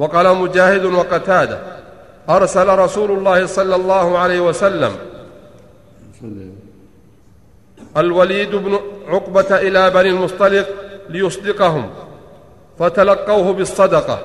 وقال 0.00 0.36
مجاهد 0.36 0.84
وقتادة. 0.84 1.58
أرسل 2.30 2.68
رسول 2.68 3.10
الله 3.10 3.46
صلى 3.46 3.76
الله 3.76 4.18
عليه 4.18 4.40
وسلم 4.40 4.92
الوليد 7.96 8.54
بن 8.54 8.78
عقبة 9.08 9.56
إلى 9.56 9.90
بني 9.90 10.08
المصطلق 10.08 10.66
ليصدقهم. 11.08 11.90
فتلقوه 12.78 13.52
بالصدقة. 13.52 14.18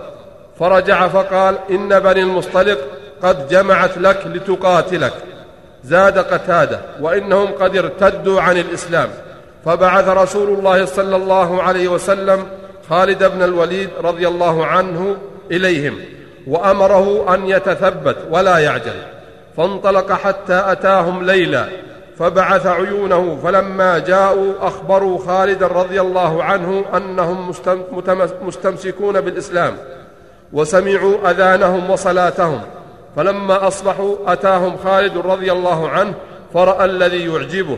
فرجع 0.59 1.07
فقال 1.07 1.57
إن 1.69 1.99
بني 1.99 2.21
المصطلق 2.21 2.77
قد 3.23 3.47
جمعت 3.47 3.97
لك 3.97 4.27
لتقاتلك. 4.27 5.13
زاد 5.83 6.17
قتادة 6.19 6.79
وإنهم 7.01 7.47
قد 7.47 7.77
ارتدوا 7.77 8.41
عن 8.41 8.57
الإسلام. 8.57 9.09
فبعث 9.65 10.07
رسول 10.07 10.49
الله 10.57 10.85
صلى 10.85 11.15
الله 11.15 11.63
عليه 11.63 11.87
وسلم 11.87 12.47
خالد 12.89 13.23
بن 13.23 13.43
الوليد 13.43 13.89
رضي 14.03 14.27
الله 14.27 14.65
عنه 14.65 15.17
إليهم 15.51 15.99
وأمره 16.47 17.33
أن 17.33 17.47
يتثبت 17.47 18.17
ولا 18.31 18.57
يعجل. 18.57 19.01
فانطلق 19.57 20.11
حتى 20.11 20.63
أتاهم 20.65 21.23
ليلا 21.25 21.65
فبعث 22.19 22.67
عيونه 22.67 23.39
فلما 23.43 23.99
جاءوا 23.99 24.53
أخبروا 24.61 25.19
خالد 25.19 25.63
رضي 25.63 26.01
الله 26.01 26.43
عنه 26.43 26.85
أنهم 26.97 27.53
مستمسكون 28.41 29.21
بالإسلام 29.21 29.73
وسمعوا 30.53 31.31
أذانهم 31.31 31.89
وصلاتهم. 31.89 32.61
فلما 33.15 33.67
أصبحوا 33.67 34.15
أتاهم 34.27 34.77
خالد 34.77 35.17
رضي 35.17 35.51
الله 35.51 35.89
عنه 35.89 36.13
فرأى 36.53 36.85
الذي 36.85 37.25
يعجبه. 37.25 37.77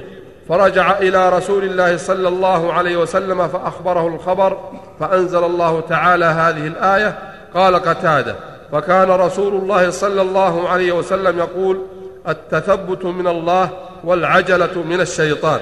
فرجع 0.50 0.98
إلى 0.98 1.30
رسول 1.30 1.64
الله 1.64 1.98
صلى 1.98 2.28
الله 2.28 2.74
عليه 2.74 2.98
وسلم 2.98 3.48
فأخبره 3.48 4.08
الخبر 4.08 4.58
فأنزل 5.00 5.44
الله 5.44 5.82
تعالى 5.90 6.26
هذه 6.26 6.68
الآية 6.68 7.18
قال 7.54 7.76
قتادة 7.76 8.36
فكان 8.72 9.10
رسول 9.10 9.56
الله 9.56 9.90
صلى 9.90 10.22
الله 10.22 10.70
عليه 10.70 10.92
وسلم 10.92 11.40
يقول 11.40 11.82
التثبت 12.28 13.06
من 13.06 13.28
الله 13.28 13.70
والعجلة 14.04 14.84
من 14.84 15.02
الشيطان. 15.02 15.60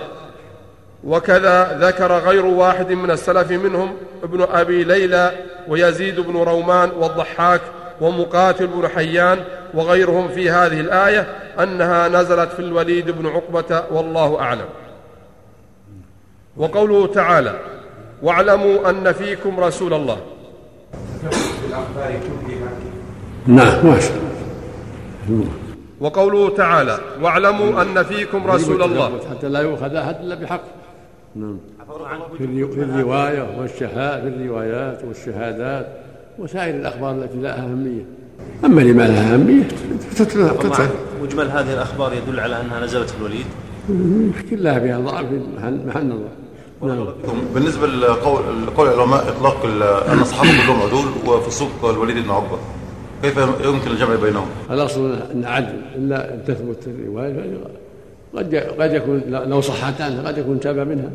وكذا 1.04 1.78
ذكر 1.82 2.18
غير 2.18 2.46
واحد 2.46 2.92
من 2.92 3.12
السلف 3.12 3.52
منهم 3.52 3.98
ابن 4.24 4.42
أبي 4.42 4.84
ليلى 4.84 5.32
ويزيد 5.68 6.20
بن 6.20 6.38
رومان 6.38 6.90
والضحاك 7.00 7.62
ومقاتل 8.02 8.68
بن 8.68 8.88
حيان 8.88 9.44
وغيرهم 9.74 10.28
في 10.28 10.50
هذه 10.50 10.80
الآية 10.80 11.28
أنها 11.60 12.08
نزلت 12.08 12.52
في 12.52 12.60
الوليد 12.60 13.12
بن 13.12 13.28
عقبة 13.28 13.84
والله 13.92 14.40
أعلم. 14.40 14.66
وقوله 16.58 17.08
تعالى 17.08 17.60
واعلموا 18.22 18.90
أن 18.90 19.12
فيكم 19.12 19.60
رسول 19.60 19.94
الله. 19.94 20.18
نعم 23.48 23.86
ما 23.86 24.00
شاء 24.00 24.18
وقوله 26.00 26.50
تعالى 26.50 27.00
واعلموا 27.22 27.82
أن 27.82 28.04
فيكم 28.04 28.48
رسول 28.48 28.84
الله. 28.84 29.20
حتى 29.30 29.50
لا 29.50 29.62
يؤخذ 29.62 29.96
أحد 29.96 30.16
إلا 30.22 30.36
بحق. 30.36 30.62
نعم. 31.36 31.58
في 32.38 32.44
الرواية 32.84 33.60
والشهاده 33.60 34.22
في 34.22 34.28
الروايات 34.28 35.04
والشهادات 35.08 35.88
وسائر 36.40 36.76
الأخبار 36.76 37.12
التي 37.12 37.38
لها 37.38 37.64
أهمية. 37.64 38.06
أما 38.66 38.82
لما 38.82 39.08
لها 39.08 39.34
أهمية 39.34 39.68
مجمل 41.22 41.50
هذه 41.50 41.74
الأخبار 41.74 42.14
يدل 42.14 42.40
على 42.40 42.62
أنها 42.62 42.86
نزلت 42.86 43.10
في 43.10 43.18
الوليد؟ 43.18 43.46
كلها 44.50 44.80
فيها 44.80 45.00
ضعف 45.00 45.26
محل 45.88 46.06
نظر 46.08 46.30
نعم. 46.88 47.08
بالنسبة 47.54 47.88
لقول 47.88 48.44
قول 48.78 48.88
العلماء 48.88 49.30
إطلاق 49.30 49.66
أن 50.12 50.22
الصحابة 50.22 50.50
كلهم 50.50 50.82
عدول 50.82 51.06
وفسوق 51.28 51.70
الوليد 51.84 52.18
بن 52.18 52.32
عقبة. 52.32 52.58
كيف 53.24 53.38
يمكن 53.38 53.92
الجمع 53.92 54.16
بينهم؟ 54.16 54.48
الاصل 54.72 55.16
ان 55.34 55.46
عدل 55.46 55.82
الا 55.96 56.34
ان 56.34 56.44
تثبت 56.48 56.88
الرواية 56.88 57.58
قد 58.38 58.56
قد 58.80 58.94
يكون 58.94 59.22
لو 59.28 59.62
صحت 59.62 60.02
عنها 60.02 60.28
قد 60.28 60.38
يكون 60.38 60.60
تابع 60.60 60.84
منها. 60.84 61.10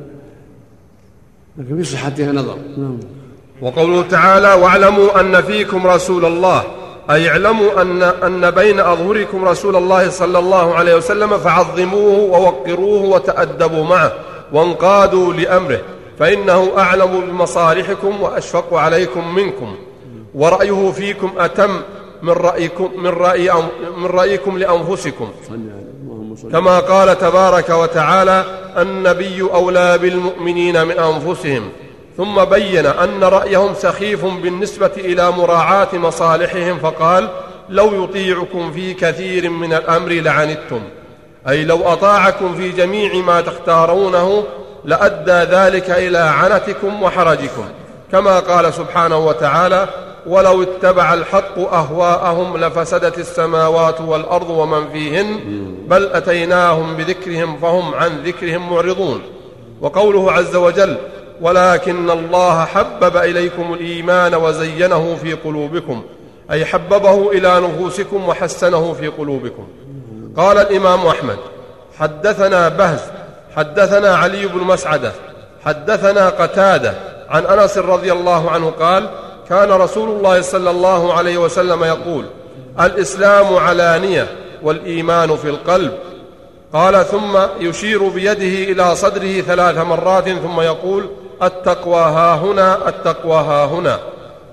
لكن 1.58 1.76
في 1.76 1.84
صحتها 1.84 2.32
نظر. 2.32 2.56
نعم. 2.76 2.98
وقوله 3.62 4.02
تعالى 4.02 4.54
واعلموا 4.54 5.20
أن 5.20 5.42
فيكم 5.42 5.86
رسول 5.86 6.24
الله. 6.24 6.62
أي 7.10 7.28
اعلموا 7.28 7.82
ان 7.82 8.02
أن 8.02 8.50
بين 8.50 8.80
أظهركم 8.80 9.44
رسول 9.44 9.76
الله 9.76 10.10
صلى 10.10 10.38
الله 10.38 10.74
عليه 10.74 10.94
وسلم 10.94 11.38
فعظموه 11.38 12.18
ووقروه 12.18 13.02
وتأدبوا 13.02 13.84
معه. 13.84 14.12
وانقادوا 14.52 15.32
لأمره 15.32 15.80
فإنه 16.18 16.72
أعلم 16.78 17.20
بمصالحكم 17.20 18.22
وأشفق 18.22 18.74
عليكم 18.74 19.34
منكم. 19.34 19.76
ورأيه 20.34 20.92
فيكم 20.92 21.30
أتم 21.38 21.80
من 22.22 22.32
رأيكم 22.32 22.90
من 22.96 23.10
رأي 23.10 23.52
من 23.96 24.06
رأيكم 24.06 24.58
لأنفسكم. 24.58 25.28
كما 26.52 26.78
قال 26.78 27.18
تبارك 27.18 27.70
وتعالى 27.70 28.44
النبي 28.76 29.42
أولى 29.42 29.98
بالمؤمنين 29.98 30.86
من 30.86 30.98
أنفسهم. 30.98 31.68
ثم 32.16 32.44
بين 32.44 32.86
أن 32.86 33.24
رأيهم 33.24 33.74
سخيف 33.74 34.24
بالنسبة 34.24 34.92
إلى 34.96 35.30
مراعاة 35.30 35.88
مصالحهم 35.92 36.78
فقال 36.78 37.28
لو 37.68 38.04
يطيعكم 38.04 38.72
في 38.72 38.94
كثير 38.94 39.50
من 39.50 39.72
الأمر 39.72 40.12
لعنتم. 40.12 40.80
أي 41.48 41.64
لو 41.64 41.92
أطاعكم 41.92 42.54
في 42.54 42.68
جميع 42.68 43.14
ما 43.14 43.40
تختارونه 43.40 44.44
لأدى 44.84 45.54
ذلك 45.56 45.90
إلى 45.90 46.18
عنتكم 46.18 47.02
وحرجكم. 47.02 47.64
كما 48.12 48.38
قال 48.38 48.74
سبحانه 48.74 49.18
وتعالى 49.18 49.88
ولو 50.26 50.62
اتبع 50.62 51.14
الحق 51.14 51.58
أهواءهم 51.58 52.56
لفسدت 52.56 53.18
السماوات 53.18 54.00
والأرض 54.00 54.50
ومن 54.50 54.90
فيهن 54.92 55.40
بل 55.88 56.06
أتيناهم 56.12 56.96
بذكرهم 56.96 57.58
فهم 57.58 57.94
عن 57.94 58.22
ذكرهم 58.24 58.72
معرضون. 58.72 59.22
وقوله 59.80 60.32
عز 60.32 60.56
وجل 60.56 60.96
ولكن 61.40 62.10
الله 62.10 62.64
حبب 62.64 63.16
إليكم 63.16 63.74
الإيمان 63.74 64.34
وزينه 64.34 65.16
في 65.22 65.32
قلوبكم. 65.32 66.02
أي 66.50 66.64
حببه 66.64 67.30
إلى 67.32 67.60
نفوسكم 67.60 68.28
وحسنه 68.28 68.92
في 68.92 69.08
قلوبكم. 69.08 69.66
قال 70.36 70.58
الإمام 70.58 71.06
أحمد 71.06 71.36
حدثنا 71.98 72.68
بهز 72.68 73.00
حدثنا 73.56 74.16
علي 74.16 74.46
بن 74.46 74.58
مسعدة 74.58 75.12
حدثنا 75.64 76.28
قتادة 76.28 76.94
عن 77.28 77.46
أنس 77.46 77.78
رضي 77.78 78.12
الله 78.12 78.50
عنه 78.50 78.70
قال 78.70 79.10
كان 79.48 79.70
رسول 79.70 80.08
الله 80.08 80.40
صلى 80.40 80.70
الله 80.70 81.14
عليه 81.14 81.38
وسلم 81.38 81.84
يقول 81.84 82.24
الإسلام 82.80 83.54
علانية 83.54 84.26
والإيمان 84.62 85.36
في 85.36 85.48
القلب. 85.48 85.92
قال 86.72 87.06
ثم 87.06 87.38
يشير 87.60 88.08
بيده 88.08 88.72
إلى 88.72 88.96
صدره 88.96 89.40
ثلاث 89.40 89.78
مرات 89.78 90.28
ثم 90.28 90.60
يقول 90.60 91.10
التقوى 91.42 92.00
ها 92.00 92.34
هنا 92.34 92.88
التقوى 92.88 93.34
ها 93.34 93.64
هنا. 93.64 93.98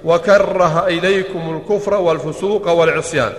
وكره 0.05 0.87
إليكم 0.87 1.57
الكفر 1.57 1.93
والفسوق 1.93 2.71
والعصيان. 2.71 3.33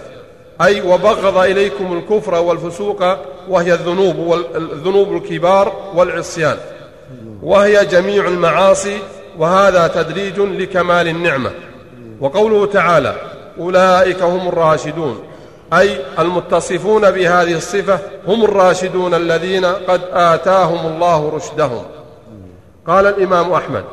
أي 0.63 0.81
وبغض 0.81 1.39
إليكم 1.39 1.93
الكفر 1.99 2.35
والفسوق 2.35 3.05
وهي 3.49 3.75
الذنوب 3.75 4.17
والذنوب 4.19 5.13
الكبار 5.13 5.73
والعصيان 5.95 6.57
وهي 7.43 7.85
جميع 7.85 8.29
المعاصي 8.29 8.99
وهذا 9.39 9.87
تدريج 9.87 10.41
لكمال 10.41 11.09
النعمة. 11.09 11.51
وقوله 12.21 12.67
تعالى 12.67 13.15
أولئك 13.61 14.23
هم 14.23 14.49
الراشدون 14.49 15.23
أي 15.73 15.99
المتصفون 16.19 17.11
بهذه 17.11 17.55
الصفة 17.55 17.99
هم 18.27 18.45
الراشدون 18.45 19.15
الذين 19.15 19.65
قد 19.65 20.01
آتاهم 20.13 20.87
الله 20.87 21.31
رشدهم. 21.35 21.85
قال 22.87 23.07
الإمام 23.07 23.53
أحمد 23.53 23.85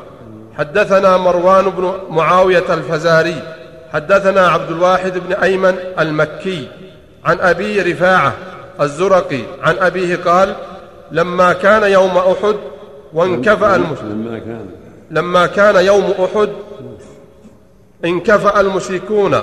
حدثنا 0.58 1.16
مروان 1.16 1.70
بن 1.70 1.92
معاوية 2.10 2.74
الفزاري 2.74 3.55
حدثنا 3.96 4.48
عبد 4.48 4.70
الواحد 4.70 5.18
بن 5.18 5.32
أيمن 5.32 5.76
المكي 5.98 6.68
عن 7.24 7.40
أبي 7.40 7.80
رفاعة 7.80 8.32
الزرقي 8.80 9.40
عن 9.62 9.78
أبيه 9.78 10.16
قال 10.16 10.54
لما 11.12 11.52
كان 11.52 11.92
يوم 11.92 12.10
أحد 12.18 12.56
وانكفأ 13.12 13.76
المسلم 13.76 14.40
لما 15.10 15.46
كان 15.46 15.76
يوم 15.76 16.14
أحد 16.24 16.48
انكفأ 18.04 18.60
المشركون. 18.60 19.40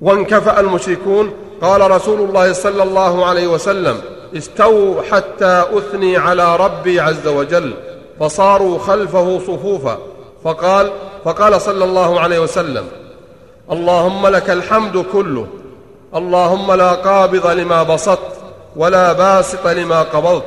وانكفأ 0.00 0.60
المشركون 0.60 1.32
قال 1.60 1.90
رسول 1.90 2.20
الله 2.20 2.52
صلى 2.52 2.82
الله 2.82 3.26
عليه 3.26 3.46
وسلم 3.46 3.96
استووا 4.36 5.02
حتى 5.02 5.64
أثني 5.72 6.16
على 6.16 6.56
ربي 6.56 7.00
عز 7.00 7.26
وجل 7.26 7.74
فصاروا 8.20 8.78
خلفه 8.78 9.38
صفوفا. 9.38 9.98
فقال 10.44 10.90
فقال 11.24 11.60
صلى 11.60 11.84
الله 11.84 12.20
عليه 12.20 12.38
وسلم 12.38 12.84
اللهم 13.72 14.26
لك 14.26 14.50
الحمد 14.50 15.04
كله 15.12 15.46
اللهم 16.14 16.72
لا 16.72 16.92
قابض 16.92 17.46
لما 17.46 17.82
بسطت 17.82 18.36
ولا 18.76 19.12
باسط 19.12 19.66
لما 19.66 20.02
قبضت 20.02 20.44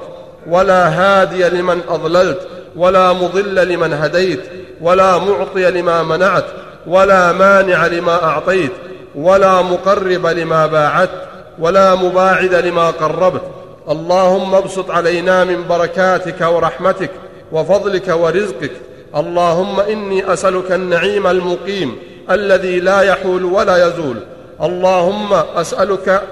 ولا 0.47 0.89
هادي 0.89 1.49
لمن 1.49 1.81
أضللت 1.89 2.47
ولا 2.75 3.13
مضل 3.13 3.67
لمن 3.67 3.93
هديت 3.93 4.41
ولا 4.81 5.17
معطي 5.17 5.71
لما 5.71 6.03
منعت 6.03 6.45
ولا 6.87 7.31
مانع 7.31 7.87
لما 7.87 8.23
أعطيت 8.23 8.71
ولا 9.15 9.61
مقرب 9.61 10.25
لما 10.27 10.67
باعدت 10.67 11.27
ولا 11.59 11.95
مباعد 11.95 12.53
لما 12.53 12.89
قربت. 12.89 13.41
اللهم 13.89 14.55
ابسط 14.55 14.91
علينا 14.91 15.43
من 15.43 15.67
بركاتك 15.67 16.41
ورحمتك 16.41 17.11
وفضلك 17.51 18.07
ورزقك. 18.07 18.71
اللهم 19.15 19.79
إني 19.79 20.33
أسألك 20.33 20.71
النعيم 20.71 21.27
المقيم 21.27 21.95
الذي 22.31 22.79
لا 22.79 23.01
يحول 23.01 23.43
ولا 23.43 23.87
يزول. 23.87 24.15
اللهم 24.61 25.33
أسألك 25.33 26.23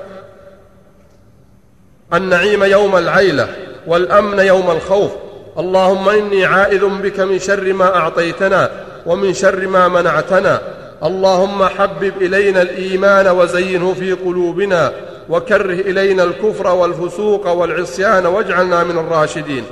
النعيم 2.13 2.63
يوم 2.63 2.97
العيلة 2.97 3.47
والأمن 3.87 4.39
يوم 4.39 4.71
الخوف. 4.71 5.11
اللهم 5.57 6.09
إني 6.09 6.45
عائذ 6.45 6.85
بك 6.85 7.19
من 7.19 7.39
شر 7.39 7.73
ما 7.73 7.95
أعطيتنا 7.95 8.71
ومن 9.05 9.33
شر 9.33 9.67
ما 9.67 9.87
منعتنا. 9.87 10.61
اللهم 11.03 11.63
حبب 11.63 12.13
إلينا 12.21 12.61
الإيمان 12.61 13.27
وزينه 13.27 13.93
في 13.93 14.11
قلوبنا 14.11 14.91
وكره 15.29 15.73
إلينا 15.73 16.23
الكفر 16.23 16.67
والفسوق 16.67 17.47
والعصيان 17.51 18.25
واجعلنا 18.25 18.83
من 18.83 18.97
الراشدين. 18.97 19.63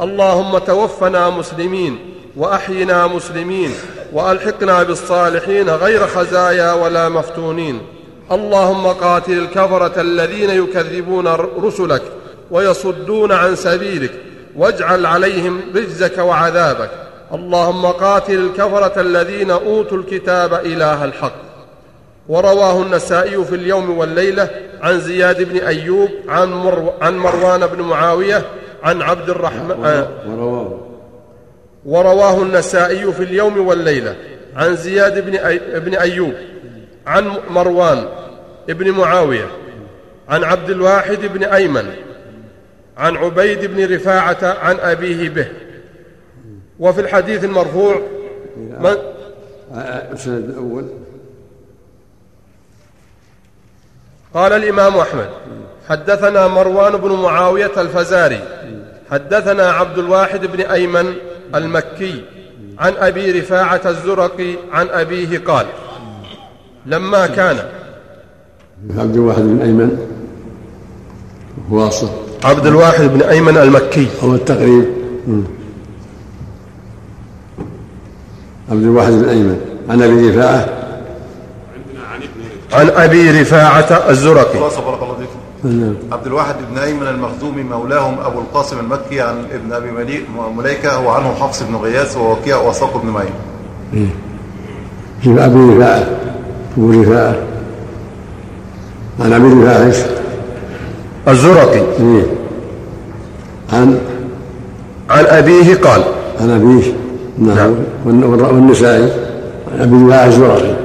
اللهم 0.00 0.58
توفنا 0.58 1.30
مسلمين. 1.30 2.13
وأحينا 2.36 3.06
مسلمين 3.06 3.74
وألحقنا 4.12 4.82
بالصالحين 4.82 5.70
غير 5.70 6.06
خزايا 6.06 6.72
ولا 6.72 7.08
مفتونين. 7.08 7.80
اللهم 8.32 8.86
قاتل 8.86 9.38
الكفرة 9.38 10.00
الذين 10.00 10.50
يكذبون 10.50 11.26
رسلك 11.62 12.02
ويصدون 12.50 13.32
عن 13.32 13.56
سبيلك 13.56 14.12
واجعل 14.56 15.06
عليهم 15.06 15.60
رجزك 15.74 16.18
وعذابك. 16.18 16.90
اللهم 17.34 17.86
قاتل 17.86 18.34
الكفرة 18.34 19.00
الذين 19.00 19.50
أوتوا 19.50 19.98
الكتاب 19.98 20.54
إله 20.54 21.04
الحق. 21.04 21.34
ورواه 22.28 22.82
النسائي 22.82 23.44
في 23.44 23.54
اليوم 23.54 23.98
والليلة 23.98 24.50
عن 24.82 25.00
زياد 25.00 25.42
بن 25.42 25.56
أيوب 25.58 26.08
عن, 26.28 26.52
مرو 26.52 26.92
عن 27.00 27.18
مروان 27.18 27.66
بن 27.66 27.82
معاوية 27.82 28.42
عن 28.82 29.02
عبد 29.02 29.30
الرحمن 29.30 30.06
ورواه. 30.28 30.83
ورواه 31.86 32.42
النسائي 32.42 33.12
في 33.12 33.22
اليوم 33.22 33.66
والليلة 33.66 34.16
عن 34.56 34.76
زياد 34.76 35.26
بن, 35.26 35.36
أي 35.36 35.80
بن 35.80 35.94
أيوب 35.94 36.34
عن 37.06 37.32
مروان 37.50 38.08
بن 38.68 38.90
معاوية 38.90 39.48
عن 40.28 40.44
عبد 40.44 40.70
الواحد 40.70 41.18
بن 41.26 41.44
أيمن 41.44 41.94
عن 42.96 43.16
عبيد 43.16 43.64
بن 43.64 43.94
رفاعة 43.94 44.58
عن 44.62 44.76
أبيه 44.80 45.28
به. 45.28 45.46
وفي 46.78 47.00
الحديث 47.00 47.44
المرفوع 47.44 48.02
من 48.56 48.96
السند 50.12 50.50
الأول. 50.50 50.84
قال 54.34 54.52
الإمام 54.52 54.96
أحمد 54.96 55.28
حدثنا 55.88 56.48
مروان 56.48 56.96
بن 56.96 57.12
معاوية 57.12 57.80
الفزاري 57.80 58.40
حدثنا 59.10 59.70
عبد 59.70 59.98
الواحد 59.98 60.46
بن 60.46 60.60
أيمن 60.60 61.14
المكي 61.54 62.24
عن 62.78 62.92
أبي 62.96 63.40
رفاعة 63.40 63.80
الزرقي 63.86 64.54
عن 64.72 64.88
أبيه 64.88 65.38
قال 65.38 65.66
لما 66.86 67.26
كان 67.26 67.56
عبد 68.98 69.14
الواحد 69.16 69.42
بن 69.42 69.62
أيمن 69.62 69.98
واصل. 71.70 72.08
عبد 72.44 72.66
الواحد 72.66 73.04
بن 73.04 73.22
أيمن 73.22 73.56
المكي. 73.56 74.08
هو 74.22 74.34
التقريب. 74.34 74.84
عبد 78.70 78.82
الواحد 78.82 79.12
بن 79.12 79.28
أيمن. 79.28 79.60
عن 79.88 80.02
أبي 80.02 80.30
رفاعة؟ 80.30 80.68
عن 82.72 82.90
أبي 82.90 83.40
رفاعة 83.40 84.10
الزرقي 84.10 84.58
خلاص 84.58 84.78
بارك 84.78 85.02
الله 85.02 85.14
فيكم 85.14 85.38
عبد 86.12 86.26
الواحد 86.26 86.54
بن 86.70 86.78
ايمن 86.78 87.06
المخزومي 87.06 87.62
مولاهم 87.62 88.18
أبو 88.20 88.38
القاسم 88.38 88.78
المكي 88.78 89.20
عن 89.20 89.44
ابن 89.54 89.72
أبي 89.72 89.90
مليكة 90.56 91.00
وعنه 91.00 91.34
حفص 91.34 91.62
بن 91.62 91.76
غياث 91.76 92.16
ووكيع 92.16 92.60
وساق 92.60 93.02
بن 93.02 93.08
معين. 93.08 93.30
إيه. 93.94 94.06
جيب 95.22 95.38
أبي 95.38 95.58
رفاعة 95.58 96.06
أبو 96.76 96.90
رفاعة. 96.90 97.36
عن 99.20 99.32
أبي 99.32 99.46
رفاعة 99.46 99.86
إيش؟ 99.86 99.96
الزرقي. 101.28 101.80
إيه. 101.80 102.26
عن 103.72 103.98
عن 105.10 105.24
أبيه 105.26 105.74
قال. 105.74 106.04
عن 106.40 106.50
أبيه. 106.50 106.92
نعم. 107.38 107.74
والنسائي. 108.04 109.12
عن 109.72 109.80
أبي 109.80 110.04
رفاعة 110.04 110.26
الزرقي. 110.26 110.76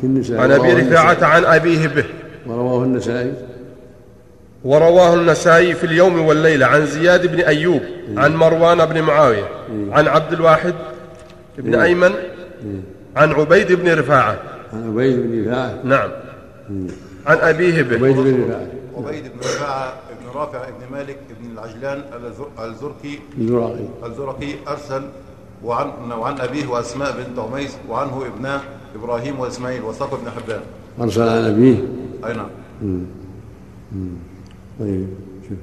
في 0.00 0.04
النسائي. 0.04 0.40
عن 0.40 0.52
أبي 0.52 0.72
رفاعة 0.72 1.24
عن 1.24 1.44
أبيه 1.44 1.86
به. 1.86 2.04
ورواه 2.46 2.84
النسائي. 2.84 3.32
ورواه 4.64 5.14
النسائي 5.14 5.74
في 5.74 5.84
اليوم 5.84 6.20
والليلة 6.20 6.66
عن 6.66 6.86
زياد 6.86 7.26
بن 7.26 7.40
أيوب 7.40 7.82
عن 8.16 8.36
مروان 8.36 8.84
بن 8.84 9.02
معاوية 9.02 9.48
عن 9.90 10.08
عبد 10.08 10.32
الواحد 10.32 10.74
بن 11.58 11.74
أيمن 11.74 12.12
عن 13.16 13.32
عبيد 13.32 13.72
بن 13.72 13.98
رفاعة. 13.98 14.38
عن 14.72 14.88
عبيد 14.88 15.16
بن 15.16 15.42
رفاعة. 15.42 15.80
نعم. 15.84 16.10
عن 17.26 17.36
أبيه 17.36 17.82
به. 17.82 17.96
عبيد 17.96 18.16
بن 18.16 18.44
رفاعة. 18.44 18.66
عبيد 18.96 19.22
بن 19.24 19.38
رفاعة 19.38 19.94
بن 20.10 20.38
رافع 20.38 20.64
بن 20.64 20.96
مالك 20.96 21.18
بن 21.40 21.52
العجلان 21.52 22.02
الزرقي. 22.58 23.18
الزرقي. 23.38 23.84
الزرقي 24.06 24.54
أرسل 24.68 25.02
وعن 25.64 26.12
وعن 26.12 26.40
أبيه 26.40 26.66
وأسماء 26.66 27.12
بنت 27.12 27.38
عميس 27.38 27.76
وعنه 27.88 28.26
ابناه 28.34 28.60
إبراهيم 28.94 29.40
وإسماعيل 29.40 29.82
وساق 29.82 30.20
بن 30.20 30.30
حبان. 30.30 30.60
أرسل 31.00 31.22
عن 31.22 31.44
أبيه. 31.44 31.76
أي 32.26 32.32
نعم. 32.34 32.50
طيب 34.80 35.08
شوف. 35.48 35.58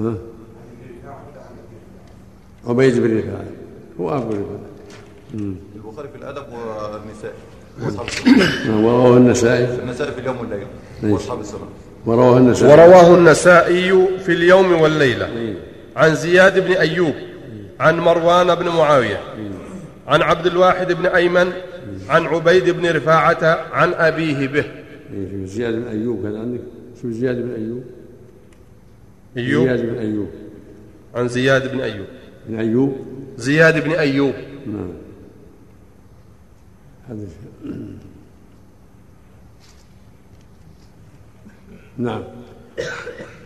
ها؟ 0.00 0.14
عبيد 2.66 2.98
بن 2.98 3.18
رفاعة 3.18 3.44
هو 4.00 4.16
أبو 4.16 4.30
رفاعة 4.30 4.60
البخاري 5.74 6.08
في 6.08 6.16
الأدب 6.16 6.44
والنساء. 6.52 7.34
ورواه 8.68 9.16
النسائي. 9.16 9.82
النسائي 9.82 10.12
في 10.12 10.20
اليوم 10.20 10.36
والليلة. 10.36 10.66
وأصحاب 11.02 11.40
السنة. 11.40 11.60
ورواه 12.06 12.38
النسائي. 12.38 12.72
ورواه 12.72 13.14
النسائي 13.14 14.06
في 14.18 14.32
اليوم 14.32 14.72
والليلة. 14.72 15.54
عن 15.96 16.14
زياد 16.14 16.64
بن 16.66 16.72
أيوب. 16.72 17.14
عن 17.80 18.00
مروان 18.00 18.54
بن 18.54 18.68
معاوية. 18.68 19.20
عن 20.06 20.22
عبد 20.22 20.46
الواحد 20.46 20.92
بن 20.92 21.06
أيمن. 21.06 21.52
عن 22.08 22.26
عبيد 22.26 22.70
بن 22.70 22.86
رفاعة. 22.86 23.66
عن 23.72 23.92
أبيه 23.94 24.46
به. 24.46 24.64
زياد 25.44 25.74
بن 25.74 25.88
أيوب 25.88 26.22
كان 26.22 26.36
عندك؟ 26.36 26.60
شوف 27.02 27.10
زياد 27.10 27.36
بن 27.36 27.54
أيوب؟ 27.54 27.84
أيوب؟ 29.36 29.66
زياد 29.66 29.86
بن 29.86 29.98
أيوب. 29.98 30.28
عن 31.14 31.28
زياد 31.28 31.72
بن 31.72 31.80
أيوب. 31.80 32.06
بن 32.48 32.58
أيوب؟ 32.58 32.96
زياد 33.36 33.84
بن 33.84 33.92
أيوب. 33.92 34.34
نعم 34.66 34.92
هذا 37.08 37.26
نعم. 41.98 42.22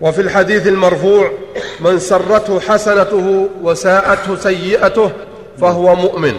وفي 0.01 0.21
الحديث 0.21 0.67
المرفوع 0.67 1.33
من 1.81 1.99
سرته 1.99 2.61
حسنته 2.61 3.49
وساءته 3.63 4.37
سيئته 4.37 5.13
فهو 5.59 5.95
مؤمن. 5.95 6.35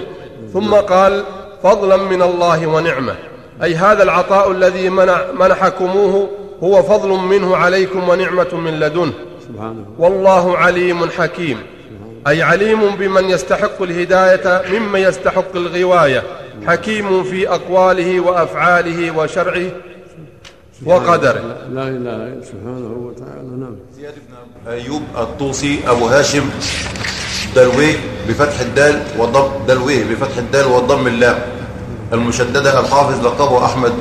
ثم 0.53 0.74
قال 0.74 1.24
فضلا 1.63 1.98
من 1.98 2.22
الله 2.22 2.68
ونعمة. 2.68 3.15
أي 3.63 3.75
هذا 3.75 4.03
العطاء 4.03 4.51
الذي 4.51 4.89
منع 4.89 5.32
منحكموه 5.32 6.30
هو 6.63 6.84
فضل 6.84 7.10
منه 7.10 7.58
عليكم 7.58 8.10
ونعمة 8.10 8.53
من 8.53 8.80
لدنه. 8.80 9.13
سبحانه. 9.48 9.86
والله 10.00 10.58
عليم 10.58 11.10
حكيم. 11.10 11.58
أي 12.27 12.44
عليم 12.44 12.96
بمن 12.96 13.30
يستحق 13.30 13.82
الهداية 13.82 14.62
ممن 14.80 15.00
يستحق 15.00 15.56
الغواية. 15.56 16.24
حكيم 16.68 17.24
في 17.24 17.50
أقواله 17.50 18.20
وأفعاله 18.20 19.18
وشرعه 19.18 19.72
وقدره. 20.86 21.41
لا 21.74 21.88
إله 21.88 22.15
إلا 22.15 22.41
سبحانه 22.44 22.94
وتعالى 23.08 23.50
نعم. 23.60 23.75
زياد 23.96 24.13
بن 24.13 24.72
أيوب 24.72 25.01
الطوسي 25.18 25.80
أبو 25.88 26.06
هاشم 26.06 26.50
دلوي 27.56 27.96
بفتح 28.30 28.60
الدال 28.60 29.01
وضم 29.18 29.48
دلوي 29.68 30.03
بفتح 30.03 30.38
الدال 30.38 30.68
وضم 30.68 31.08
اللام 31.08 31.39
المشددة 32.13 32.80
الحافظ 32.80 33.25
لقبه 33.25 33.65
أحمد. 33.65 33.94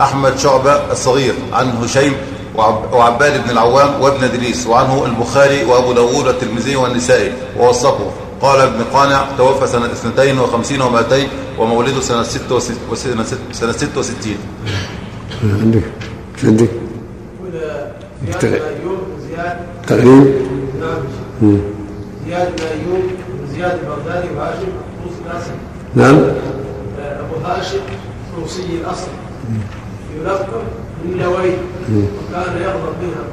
أحمد 0.00 0.38
شعبة 0.38 0.92
الصغير 0.92 1.34
عن 1.52 1.68
هشيم 1.70 2.12
وعب 2.56 2.92
وعباد 2.92 3.44
بن 3.44 3.50
العوام 3.50 4.00
وابن 4.00 4.24
إدريس 4.24 4.66
وعنه 4.66 5.04
البخاري 5.04 5.64
وأبو 5.64 5.92
داوود 5.92 6.26
والترمذي 6.26 6.76
والنسائي 6.76 7.32
ووثقه. 7.58 8.10
قال 8.42 8.60
ابن 8.60 8.84
قانع 8.92 9.26
توفى 9.38 9.66
سنة 9.66 9.86
52 9.86 10.78
و200 10.78 11.14
ومولده 11.58 12.00
سنة 12.00 12.22
66 12.22 13.24
سنة 13.52 13.72
66 13.72 14.36
عندك 15.42 15.82
عندك؟ 16.44 16.68
تقريب 19.86 20.24
نعم 20.80 21.02
زياد 22.26 22.56
بن 22.56 22.64
ايوب 22.64 23.02
زياد 23.54 23.78
البغدادي 23.82 24.28
وهاشم 24.36 24.72
طوس 25.04 25.16
ناصر 25.26 25.54
نعم 25.94 26.16
هاشم 27.44 27.78
روسي 28.40 28.62
الأصل. 28.62 29.08
يلقب 30.20 30.62
باللوي 31.04 31.50
وكان 31.90 32.62
يغضب 32.62 32.94
بها. 33.02 33.24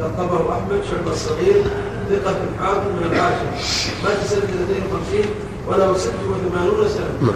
لقبه 0.00 0.52
أحمد 0.52 0.80
شعب 0.90 1.12
الصغير 1.12 1.62
ثقة 2.10 2.34
حاكم 2.60 2.90
من 2.96 3.12
الهاشم 3.12 3.46
مات 4.04 4.26
سنة 4.26 4.38
52 4.38 5.24
وله 5.68 5.98
86 5.98 6.88
سنة. 6.88 7.32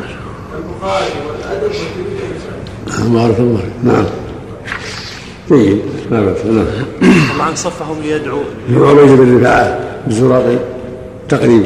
البخاري 0.57 1.07
والأدب 1.29 1.73
والترمذي 2.87 3.15
بارك 3.15 3.39
الله. 3.39 3.61
نعم. 3.85 4.05
جيد 5.49 5.83
لا 6.11 6.21
بأس 6.21 6.47
نعم. 6.47 6.67
طبعا 7.37 7.55
صفهم 7.55 7.97
ليدعو 8.03 8.41
عبيد 8.71 9.11
بن 9.19 9.39
رفاعة 9.39 9.81
الزراقي 10.07 10.59
تقريب 11.29 11.65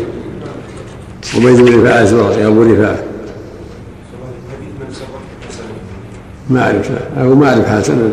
عبيد 1.36 1.60
بن 1.60 1.80
رفاعة 1.80 2.02
الزراقي 2.02 2.46
أبو 2.46 2.62
رفاعة. 2.62 2.98
ما 6.50 6.62
أعرف. 6.62 6.90
أو 7.18 7.34
ما 7.34 7.48
أعرف 7.48 7.66
حسن 7.68 8.10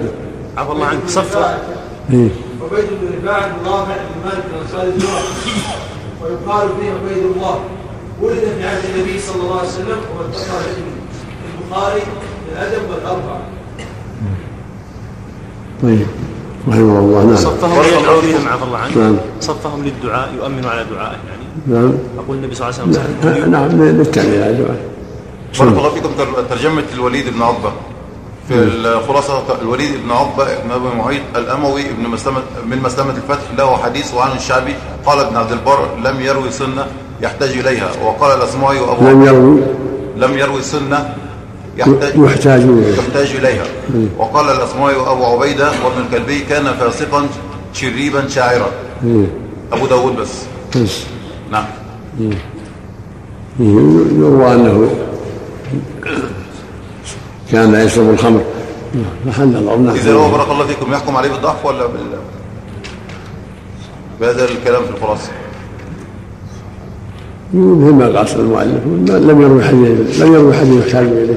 عفى 0.58 0.72
الله 0.72 0.86
عنك. 0.86 1.00
صفه 1.08 1.46
إيه. 2.14 2.30
عبيد 2.62 2.86
بن 3.02 3.18
رفاعة 3.24 3.48
بن 3.48 3.66
رافع 3.70 3.96
بن 3.96 4.26
مالك 4.30 4.44
الأنصاري 4.54 4.88
الزهري 4.96 5.24
ويقال 6.24 6.68
فيه 6.82 6.90
عبيد 6.92 7.24
الله. 7.36 7.60
ولد 8.22 8.40
في 8.60 8.68
عهد 8.68 8.84
النبي 8.96 9.20
صلى 9.20 9.42
الله 9.44 9.58
عليه 9.60 9.68
وسلم 9.70 9.98
وانتصر 10.20 10.60
في 10.60 10.82
البخاري 11.64 12.02
في 12.02 12.52
الأدب 12.54 12.82
والأربعة 12.90 13.40
طيب. 15.84 16.08
رحمه 16.68 17.00
الله. 17.00 17.24
نعم. 17.26 17.36
صفهم 17.36 17.70
بهم 18.22 18.48
عفى 18.48 18.64
الله. 18.64 18.78
عنك. 18.78 18.98
نعم. 18.98 19.16
صفهم 19.42 19.84
للدعاء 19.86 20.30
يؤمن 20.38 20.66
على 20.66 20.86
دعائه 20.92 21.18
يعني. 21.30 21.46
نعم. 21.68 21.94
أقول 22.20 22.38
النبي 22.38 22.56
صلى 22.56 22.70
الله 22.70 22.80
عليه 22.82 22.92
وسلم 22.92 23.52
نعم. 23.52 23.72
للتعليل 23.82 24.44
على 24.44 24.52
الدعاء 24.52 24.80
بارك 25.60 25.72
الله 25.78 25.90
فيكم. 25.90 26.10
تر- 26.18 26.44
ترجمة 26.50 26.84
الوليد 26.94 27.30
بن 27.34 27.42
عقبة. 27.42 27.72
في 28.48 28.54
الخلاصة 28.54 29.62
الوليد 29.62 29.92
بن 30.04 30.12
عقبة 30.12 30.44
بن 30.44 30.72
أبي 30.72 30.98
معيط 30.98 31.22
الأموي 31.36 31.82
ابن 31.82 32.08
مسلمة 32.10 32.42
من 32.66 32.82
مسلمة 32.84 33.12
الفتح 33.12 33.52
له 33.58 33.78
حديث 33.78 34.14
وعن 34.14 34.38
الشعبي 34.38 34.74
قال 35.06 35.20
ابن 35.20 35.36
عبد 35.36 35.52
البر 35.52 35.88
لم 36.04 36.22
يروي 36.22 36.52
سنة 36.52 36.88
يحتاج 37.22 37.50
إليها. 37.50 37.92
وقال 38.04 38.38
الأسماعي 38.38 38.80
وأبو 38.80 39.10
لم 39.10 39.24
يروي. 39.24 39.62
لم 40.18 40.38
يروي 40.38 40.62
سنة 40.62 41.16
يحتاج 41.78 42.14
يحتاج 42.16 42.62
إليه 42.62 42.98
يحتاج 42.98 43.36
إليها. 43.36 43.66
وقال 44.18 44.46
الأسماعي 44.56 44.96
وأبو 44.96 45.26
عبيدة 45.26 45.72
وابن 45.86 46.02
الكلبي 46.06 46.40
كان 46.40 46.64
فاسقا 46.64 47.28
شريبا 47.74 48.28
شاعرا. 48.28 48.68
أبو 49.74 49.86
داود 49.88 50.16
بس. 50.16 50.32
بس 50.76 51.04
نعم. 51.52 51.66
يروى 53.60 54.54
أنه 54.54 54.90
كان 57.56 57.74
يشرب 57.86 58.10
الخمر. 58.10 58.42
محل 59.26 59.44
الله 59.44 59.94
إذا 59.94 60.14
هو 60.14 60.32
بارك 60.32 60.52
الله 60.52 60.66
فيكم 60.66 60.94
يحكم 60.94 61.18
عليه 61.18 61.30
بالضعف 61.30 61.66
ولا 61.66 61.86
بال 61.86 62.00
بهذا 64.22 64.46
الكلام 64.46 64.84
في 64.84 64.90
الخلاصة؟ 64.90 65.30
مثل 67.54 67.94
ما 67.94 68.20
قاصد 68.20 68.40
المؤلف 68.40 68.84
لم 69.10 69.42
يروي 69.42 69.64
حديث 69.64 70.22
لم 70.22 70.34
يروي 70.34 70.54
حديث 70.54 70.86
يحتاج 70.86 71.06
إليه 71.08 71.36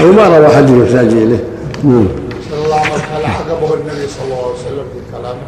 أو 0.00 0.12
ما 0.12 0.38
روى 0.38 0.48
حديث 0.56 0.86
يحتاج 0.86 1.06
إليه. 1.12 1.44
نعم. 1.84 2.06
صلى 2.50 2.64
الله 2.64 2.76
عليه 2.76 2.94
وسلم 2.94 3.04
هل 3.16 3.24
عاقبه 3.24 3.74
النبي 3.74 4.08
صلى 4.08 4.24
الله 4.24 4.36
عليه 4.36 4.54
وسلم 4.54 4.84
في 4.94 5.16
كلامه؟ 5.16 5.40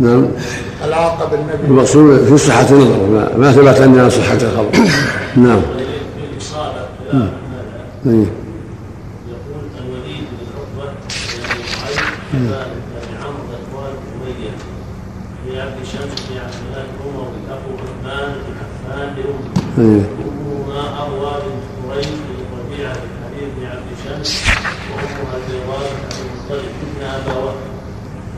نعم. 0.00 0.26
هل 0.82 0.92
عاقب 0.92 1.34
النبي؟ 1.34 1.66
المقصود 1.68 2.24
في 2.24 2.38
صحة 2.38 2.66
النظر 2.70 3.06
ما, 3.12 3.36
ما 3.36 3.52
ثبت 3.52 3.80
عندنا 3.80 4.08
صحة 4.08 4.34
الخبر 4.42 4.78
نعم 5.36 5.60
إيه. 8.06 8.26
يقول 9.28 9.64
الوليد 9.80 10.24
بن 10.30 10.46
عقبه 10.54 10.92
بن 10.92 11.60
معيط 11.74 11.98
كذلك 12.32 12.82
بن 13.08 13.16
عمرو 13.22 13.44
اخوان 13.58 13.94
اميه 14.14 14.54
في 15.44 15.60
عبد 15.60 15.84
شمس 15.84 16.26
بن 16.30 16.36
عبد 16.38 16.54
الله 16.66 16.82
الاموي 16.82 17.38
ابو 17.54 17.70
عثمان 17.82 18.32
بن 18.44 18.54
عفان 18.62 19.14
لامه 19.16 19.48
إيه. 19.78 20.02
امهما 20.28 21.02
اروى 21.02 21.32
بنت 21.42 21.90
قريش 21.90 22.06
بن 22.06 22.36
ربيعه 22.58 22.94
بن 22.94 23.10
حبيب 23.24 23.48
بن 23.58 23.66
عبد 23.66 23.90
شمس 24.04 24.44
وامها 24.90 25.36
البيضاء 25.36 25.90
بن 25.90 26.04
عبد 26.04 26.18
المطلب 26.24 26.72
ابن 26.84 27.00
ابا 27.16 27.38
وهب 27.38 27.56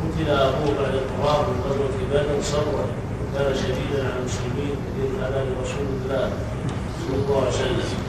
قتل 0.02 0.30
ابوه 0.30 0.74
بعد 0.80 0.94
الفراغ 1.02 1.40
من 1.50 1.60
غزوه 1.66 1.96
بدر 2.10 2.42
صبرا 2.42 2.86
وكان 3.20 3.54
شديدا 3.54 4.00
على 4.04 4.18
المسلمين 4.20 4.74
كثير 4.84 5.08
الاذى 5.18 5.40
لرسول 5.48 5.86
الله 5.96 6.30
صلى 7.00 7.16
الله 7.16 7.36
عليه 7.36 7.48
وسلم 7.48 8.00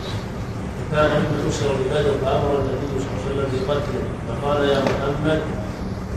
كان 0.92 1.12
ابن 1.12 1.50
اسر 1.50 1.74
ببدر 1.74 2.14
فامر 2.26 2.60
النبي 2.60 3.00
صلى 3.00 3.08
الله 3.12 3.22
عليه 3.26 3.32
وسلم 3.32 3.68
بقتله 3.68 4.04
فقال 4.28 4.70
يا 4.70 4.80
محمد 4.80 5.42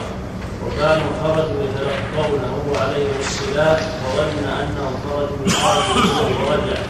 وكانوا 0.64 1.12
خرجوا 1.24 1.62
يتلقونه 1.66 2.54
عليه 2.82 3.10
السلاح 3.20 3.80
وظن 4.04 4.44
انهم 4.62 4.94
خرجوا 5.06 5.48
يقاتلون 5.48 6.32
ورجع 6.42 6.82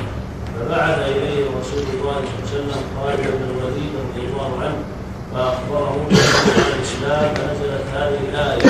فبعث 0.56 0.98
إليه 1.10 1.46
رسول 1.60 1.86
الله 1.94 2.20
صلى 2.22 2.60
الله 2.60 2.74
عليه 2.74 2.74
وسلم 2.74 2.82
خالد 2.96 3.22
بن 3.22 3.44
الوليد 3.52 3.92
رضي 4.06 4.24
الله 4.28 4.52
عنه 4.62 4.80
فاخبره 5.34 5.96
بان 6.10 6.64
الاسلام 6.76 7.34
فنزلت 7.36 7.86
هذه 7.96 8.20
الايه 8.30 8.70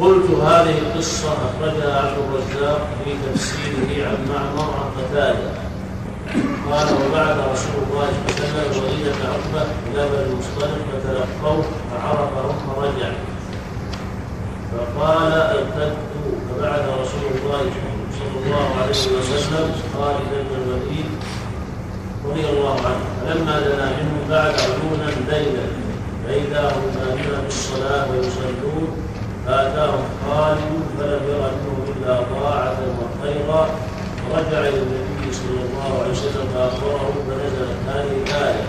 قلت 0.00 0.30
هذه 0.30 0.78
القصة 0.78 1.28
أخرجها 1.32 2.00
عبد 2.00 2.18
الرزاق 2.18 2.88
في 3.04 3.10
تفسيره 3.26 4.08
عن 4.08 4.16
معمر 4.28 4.70
عن 4.74 4.90
قتادة. 5.02 5.50
قال 6.70 6.86
وبعث 6.86 7.36
رسول 7.52 7.76
الله 7.90 8.08
صلى 8.28 8.46
الله 8.46 8.60
عليه 8.60 8.70
وسلم 8.70 8.82
الوليد 8.82 9.04
بن 9.04 9.26
عقبة 9.26 9.62
إلى 9.86 10.08
بني 10.08 10.32
المصطلق 10.32 10.78
فتلقوه 10.92 11.64
فعرفهم 11.90 12.56
فرجع 12.76 13.10
فقال 14.72 15.32
ارتدوا 15.32 16.32
فبعث 16.48 16.84
رسول 17.02 17.24
الله 17.34 17.70
صلى 18.18 18.44
الله 18.44 18.66
عليه 18.80 18.90
وسلم 18.90 19.72
خالد 19.94 20.30
بن 20.50 20.56
الوليد 20.62 21.10
رضي 22.28 22.48
الله 22.48 22.76
عنه 22.86 23.04
فلما 23.20 23.60
دنا 23.60 23.84
منه 23.84 24.16
بعد 24.30 24.54
عيونا 24.54 25.10
ليلا 25.30 25.66
فإذا 26.26 26.72
هم 26.76 26.90
بالصلاة 27.44 28.10
ويصلون 28.10 28.89
فأتاهم 29.50 30.04
خالد 30.26 30.72
فلم 30.98 31.22
ير 31.30 31.42
منه 31.54 31.76
إلا 31.92 32.14
طاعة 32.34 32.78
وخيرا. 32.98 33.62
فرجع 34.30 34.60
إلى 34.68 34.78
النبي 34.82 35.32
صلى 35.32 35.60
الله 35.66 35.88
عليه 36.00 36.10
وسلم 36.10 36.46
فأخبره 36.54 37.12
فنزلت 37.26 37.78
هذه 37.88 38.14
الآية. 38.26 38.64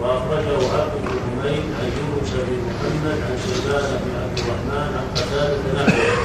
وأخرجه 0.00 0.60
عبد 0.78 0.94
بن 1.02 1.08
حميد 1.24 1.64
عن 1.78 1.88
يونس 1.98 2.30
بن 2.46 2.56
محمد 2.68 3.18
عن 3.26 3.36
سلمان 3.44 3.88
بن 4.04 4.12
عبد 4.22 4.38
الرحمن 4.38 4.88
عن 4.98 5.06
قتادة 5.16 5.64
نحوه. 5.76 6.16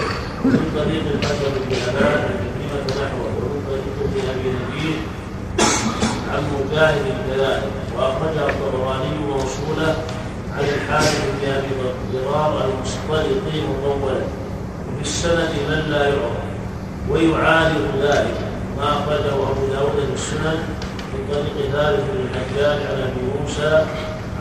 ومن 0.45 0.67
طريق 0.77 1.03
الحسن 1.15 1.53
بن 1.63 1.71
أبان 1.87 2.21
عن 2.27 2.37
كلمة 2.55 2.87
نحوه. 3.01 3.31
ومن 3.39 3.61
طريق 3.69 3.95
ابن 4.05 4.17
أبي 4.31 4.49
نبيل 4.59 4.99
عن 6.31 6.41
مجاهد 6.53 7.05
كذلك 7.27 7.73
وأخرجه 7.95 8.49
الطبراني 8.49 9.11
موصولة 9.29 9.89
عن 10.57 10.63
الحارث 10.63 11.21
بن 11.41 11.51
أبي 11.51 11.69
ضرار 12.13 12.65
المصطلق 12.65 13.41
مطولا. 13.69 14.21
وفي 14.87 15.01
السند 15.01 15.49
من 15.69 15.91
لا 15.91 16.03
يعرف 16.07 16.43
ويعارض 17.09 17.85
ذلك. 18.01 18.37
ما 18.77 18.83
أخرجه 18.83 19.33
أبو 19.33 19.65
داود 19.73 20.09
السنن 20.13 20.59
من 21.13 21.21
طريق 21.31 21.71
ثالث 21.71 21.99
بن 21.99 22.17
الحجاج 22.25 22.79
عن 22.87 22.99
أبي 23.01 23.21
موسى 23.41 23.85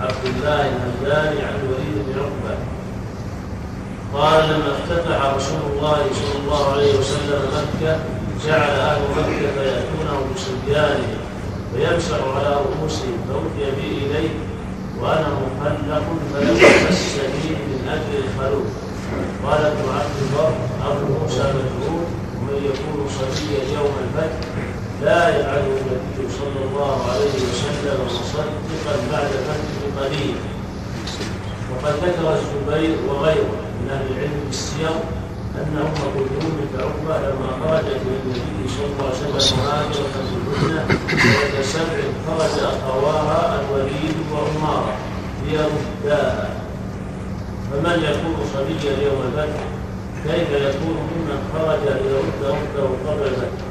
عبد 0.03 0.25
الله 0.25 0.61
الهمداني 0.61 1.43
عن 1.43 1.55
الوليد 1.63 1.97
بن 2.07 2.21
عقبة. 2.21 2.57
قال 4.15 4.45
لما 4.45 4.73
افتتح 4.73 5.35
رسول 5.35 5.61
الله 5.73 5.99
صلى 6.13 6.37
الله 6.45 6.73
عليه 6.73 6.99
وسلم 6.99 7.43
مكة 7.57 7.99
جعل 8.47 8.71
أهل 8.71 9.01
مكة 9.17 9.63
ياتونه 9.63 10.17
بصبيانهم 10.35 11.17
فيمسح 11.75 12.17
على 12.37 12.57
رؤوسهم 12.57 13.17
فأوتي 13.29 13.71
بي 13.77 14.07
إليه 14.07 14.29
وأنا 15.03 15.29
مخلق 15.43 16.07
فلم 16.35 16.57
يمسني 16.57 17.51
من 17.69 17.81
أجل 17.95 18.25
الخلوق. 18.25 18.67
قال 19.45 19.61
ابن 19.67 19.85
عبد 19.99 20.17
البر 20.23 20.53
أبو 20.89 21.05
موسى 21.15 21.45
مجهول 21.59 22.05
ومن 22.39 22.53
من 22.53 22.71
يكون 22.71 23.09
صبيا 23.19 23.79
يوم 23.79 23.95
الفتح 24.05 24.49
لا 25.03 25.29
يفعله 25.29 25.77
النبي 25.83 26.33
صلى 26.39 26.61
الله 26.69 26.97
عليه 27.11 27.35
وسلم 27.49 27.99
مصدقا 28.07 28.95
بعد 29.13 29.31
فتح 29.47 30.01
قليل. 30.01 30.35
وقد 31.71 31.95
ذكر 32.05 32.37
الزبير 32.37 32.97
وغيره 33.09 33.53
من 33.81 33.91
أهل 33.91 34.07
العلم 34.13 34.41
بالسير 34.47 34.95
كلثوم 35.57 36.53
بنت 36.59 36.83
عقبه 36.83 37.17
لما 37.29 37.49
خرجت 37.61 38.01
من 38.07 38.17
النبي 38.25 38.69
صلى 38.75 38.87
الله 38.87 39.07
عليه 39.09 39.37
وسلم 39.37 39.59
مهاجره 39.59 40.15
بالهدنه 40.47 41.63
سنه 41.63 41.63
سبع 41.63 41.99
خرج 42.27 42.65
اخواها 42.65 43.61
الوليد 43.61 44.17
وعمارة 44.33 44.95
ليرداها 45.47 46.49
فمن 47.71 47.97
يكون 48.11 48.37
صبيا 48.55 48.93
يوم 49.07 49.21
الفتح؟ 49.29 49.63
كيف 50.25 50.51
يكون 50.51 50.97
ممن 51.11 51.39
خرج 51.53 51.83
ليرد 51.85 52.41
رده 52.43 52.89
قبل 53.07 53.23
الفتح؟ 53.27 53.65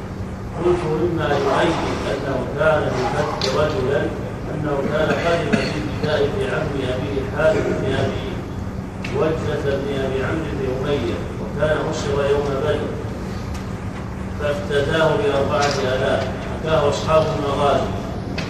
قلت 0.66 0.80
مما 0.86 1.28
يعين 1.28 1.76
أنه 2.12 2.38
كان 2.60 2.82
بالفتح 2.82 3.56
رجلا 3.56 4.02
أنه 4.54 4.78
كان 4.94 5.10
قدم 5.26 5.52
في 5.52 5.80
ابتداء 5.82 6.54
عم 6.54 6.68
ابي 6.94 7.22
حارث 7.38 7.66
بن 7.68 7.94
ابي 7.94 8.32
وجهة 9.18 9.64
بن 9.66 9.88
أبي 10.06 10.24
عمرو 10.24 10.52
بن 10.60 10.90
أمية. 10.90 11.41
وكان 11.62 11.78
نصر 11.90 12.30
يوم 12.30 12.44
بدر 12.64 12.80
فافتداه 14.40 15.10
بأربعة 15.16 15.96
آلاف. 15.96 16.28
حكاه 16.64 16.90
أصحاب 16.90 17.24
المغازي. 17.38 17.84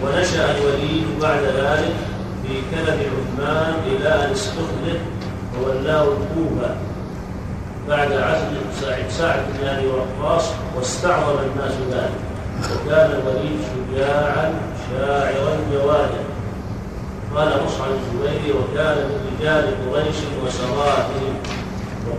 ونشأ 0.04 0.58
الوليد 0.58 1.06
بعد 1.22 1.44
ذلك 1.44 1.96
في 2.44 2.62
كنف 2.72 2.90
عثمان 2.90 3.74
إلى 3.88 4.26
أن 4.26 4.32
استخلف 4.32 5.02
وولاه 5.60 6.04
الكوفة. 6.04 6.76
بعد 7.90 8.12
عزل 8.12 8.58
سعد 8.82 9.10
سعد 9.10 9.40
بن 9.60 9.68
أبي 9.68 9.88
وقاص 9.88 10.44
واستعظم 10.78 11.36
الناس 11.40 11.74
ذلك. 11.92 12.20
وكان 12.60 13.12
الوليد 13.12 13.60
شجاعا 13.72 14.54
شاعرا 14.90 15.58
جوادا 15.74 16.22
قال 17.36 17.48
مصعب 17.48 17.90
الزبيري 17.92 18.52
وكان 18.52 18.98
من 18.98 19.38
رجال 19.40 19.92
قريش 19.92 20.16
وسراتهم 20.46 21.31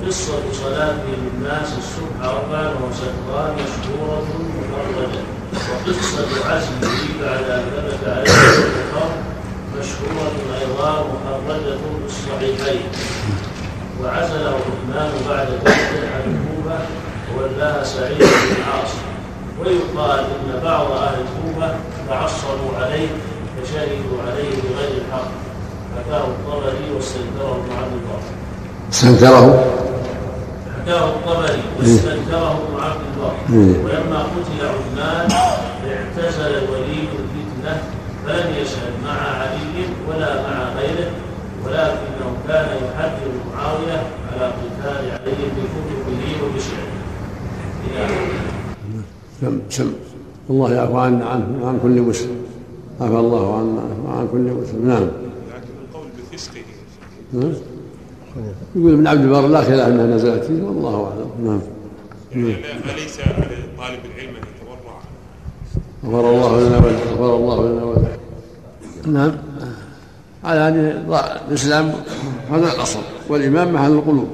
وقصة 0.02 0.32
صلاته 0.52 1.14
للناس 1.22 1.68
الصبح 1.78 2.24
أربعا 2.24 2.68
وستران 2.68 3.54
مشهورة 3.54 4.22
مفردة. 4.58 5.22
وقصة 5.70 6.50
عزله 6.50 6.90
بعد 7.22 7.44
أن 7.50 7.62
ثبت 7.70 8.08
عليه 8.08 8.32
الخمر 8.32 9.14
مشهورة 9.78 10.32
أيضا 10.60 11.06
مخرجة 11.12 11.76
في 11.76 12.06
الصحيحين. 12.06 12.82
وعزله 14.02 14.54
عثمان 14.56 15.10
بعد 15.28 15.48
ذلك 15.64 16.10
عن 16.14 16.24
الكوفة 16.34 16.78
وولاها 17.36 17.84
سعيد 17.84 18.18
بن 18.18 18.56
العاص 18.58 18.90
ويقال 19.60 20.18
إن 20.20 20.60
بعض 20.64 20.90
أهل 20.90 21.18
الكوفة 21.20 21.74
تعصبوا 22.08 22.76
عليه 22.80 23.08
فشهدوا 23.56 24.22
عليه 24.26 24.50
بغير 24.50 25.02
الحق. 25.06 25.30
حكاه 25.96 26.24
الطبري 26.24 26.90
واستنكره 26.96 27.52
ابن 27.52 28.02
استنكره؟ 28.92 29.91
حكاه 30.82 31.08
الطبري 31.08 31.62
واستنكره 31.78 32.50
ابن 32.50 32.80
عبد 32.80 33.00
البر 33.06 33.34
ولما 33.84 34.22
قتل 34.22 34.66
عثمان 34.66 35.28
اعتزل 35.88 36.54
الوليد 36.64 37.08
الفتنة 37.22 37.82
فلم 38.26 38.54
يشهد 38.62 38.92
مع 39.04 39.12
علي 39.12 39.84
ولا 40.08 40.42
مع 40.42 40.72
غيره 40.78 41.10
ولكنه 41.64 42.36
كان 42.48 42.66
يحذر 42.66 43.32
معاوية 43.54 44.02
على 44.32 44.46
قتال 44.46 45.10
علي 45.10 45.32
بكتبه 45.32 46.24
وبشعره. 46.42 46.92
إلى 47.86 48.16
سم 49.40 49.60
سم. 49.70 49.92
الله 50.50 50.74
يعفو 50.74 50.98
عنا 50.98 51.24
عنه 51.26 51.46
وعن 51.62 51.78
كل 51.82 52.00
مسلم. 52.02 52.36
عفى 53.00 53.16
الله 53.16 53.58
عنا 53.58 53.82
وعن 54.06 54.28
كل 54.32 54.38
مسلم. 54.38 54.88
نعم. 54.88 55.02
لكن 55.02 55.74
القول 55.84 56.06
بفسقه. 56.32 56.60
نعم. 57.32 57.71
يقول 58.76 58.92
ابن 58.92 59.06
عبد 59.06 59.20
البر 59.20 59.46
لا 59.46 59.60
خلاف 59.60 59.88
انها 59.88 60.06
نزلت 60.06 60.44
فيه 60.44 60.62
والله 60.62 61.04
أعلم. 61.04 61.30
نعم. 61.44 61.60
يعني 62.32 62.54
أليس 62.94 63.20
على 63.20 63.46
طالب 63.78 64.00
العلم 64.04 64.36
أن 64.36 64.42
يتورع. 64.54 64.98
غفر 66.04 66.30
الله 66.30 66.60
لنا 66.60 66.76
وله 66.76 66.98
غفر 67.12 67.36
الله 67.36 67.68
لنا 67.68 67.84
وله 67.84 68.08
نعم. 69.06 69.32
على 70.44 70.60
هذه 70.60 71.02
ضاع 71.08 71.40
الإسلام 71.48 71.92
هذا 72.50 72.72
الأصل 72.72 73.00
والامام 73.28 73.72
محل 73.72 73.92
القلوب. 73.92 74.28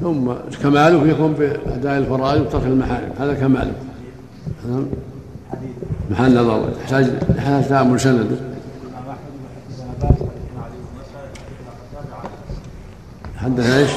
ثم 0.00 0.32
كماله 0.62 1.08
يكون 1.08 1.32
بأداء 1.32 1.98
الفرائض 1.98 2.40
وترك 2.40 2.64
المحارم 2.64 3.10
هذا 3.18 3.34
كماله. 3.34 3.72
نعم. 4.68 4.86
محل 6.10 6.34
نظر 6.34 6.68
يحتاج 6.82 7.06
يحتاج 7.36 7.68
تامل 7.68 8.00
سنده 8.00 8.36
حدث 13.44 13.70
إيش؟ 13.70 13.90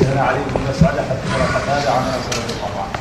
حدثنا 0.00 0.20
علي 0.20 0.38
بن 0.38 0.60
مسعد 0.70 0.98
حدثنا 0.98 1.44
قتاده 1.58 1.90
عن 1.90 2.02
انس 2.02 2.26
رضي 2.28 2.52
الله 2.54 2.72
عنه 2.82 2.92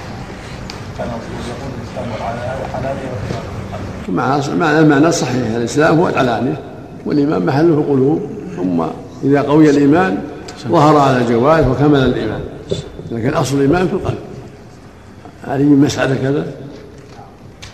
كان 0.97 1.07
رسول 1.07 1.39
يقول 1.49 1.71
الاسلام 1.79 2.11
والحلال 2.11 2.57
مع 4.09 4.55
معنى 4.55 4.79
المعنى 4.79 5.07
الصحيح 5.07 5.55
الإسلام 5.55 5.99
هو 5.99 6.09
العلانيه 6.09 6.59
والإيمان 7.05 7.45
محله 7.45 7.73
القلوب. 7.73 8.21
ثم 8.55 8.83
إذا 9.23 9.41
قوي 9.41 9.69
الإيمان 9.69 10.17
ظهر 10.67 10.97
على 10.97 11.17
الجوارح 11.17 11.67
وكمل 11.67 11.99
الإيمان. 11.99 12.41
لكن 13.11 13.33
أصل 13.33 13.55
الإيمان 13.55 13.87
في 13.87 13.93
القلب. 13.93 14.19
علي 15.47 15.63
بن 15.63 15.85
مسعد 15.85 16.13
كذا؟ 16.13 16.45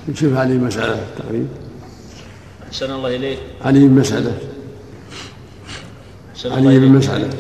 نشوف 0.09 0.37
علي 0.37 0.57
بن 0.57 0.63
مسعد 0.63 0.89
التقريب. 0.89 1.47
أحسن 2.67 2.91
الله 2.91 3.15
إليك. 3.15 3.39
علي 3.65 3.79
بن 3.79 3.99
مسعد 3.99 4.25
احسن 4.25 4.27
الله 4.27 4.48
علي 6.45 6.61
بن 6.61 6.67
اليك 6.67 6.91
مسعد. 6.91 7.33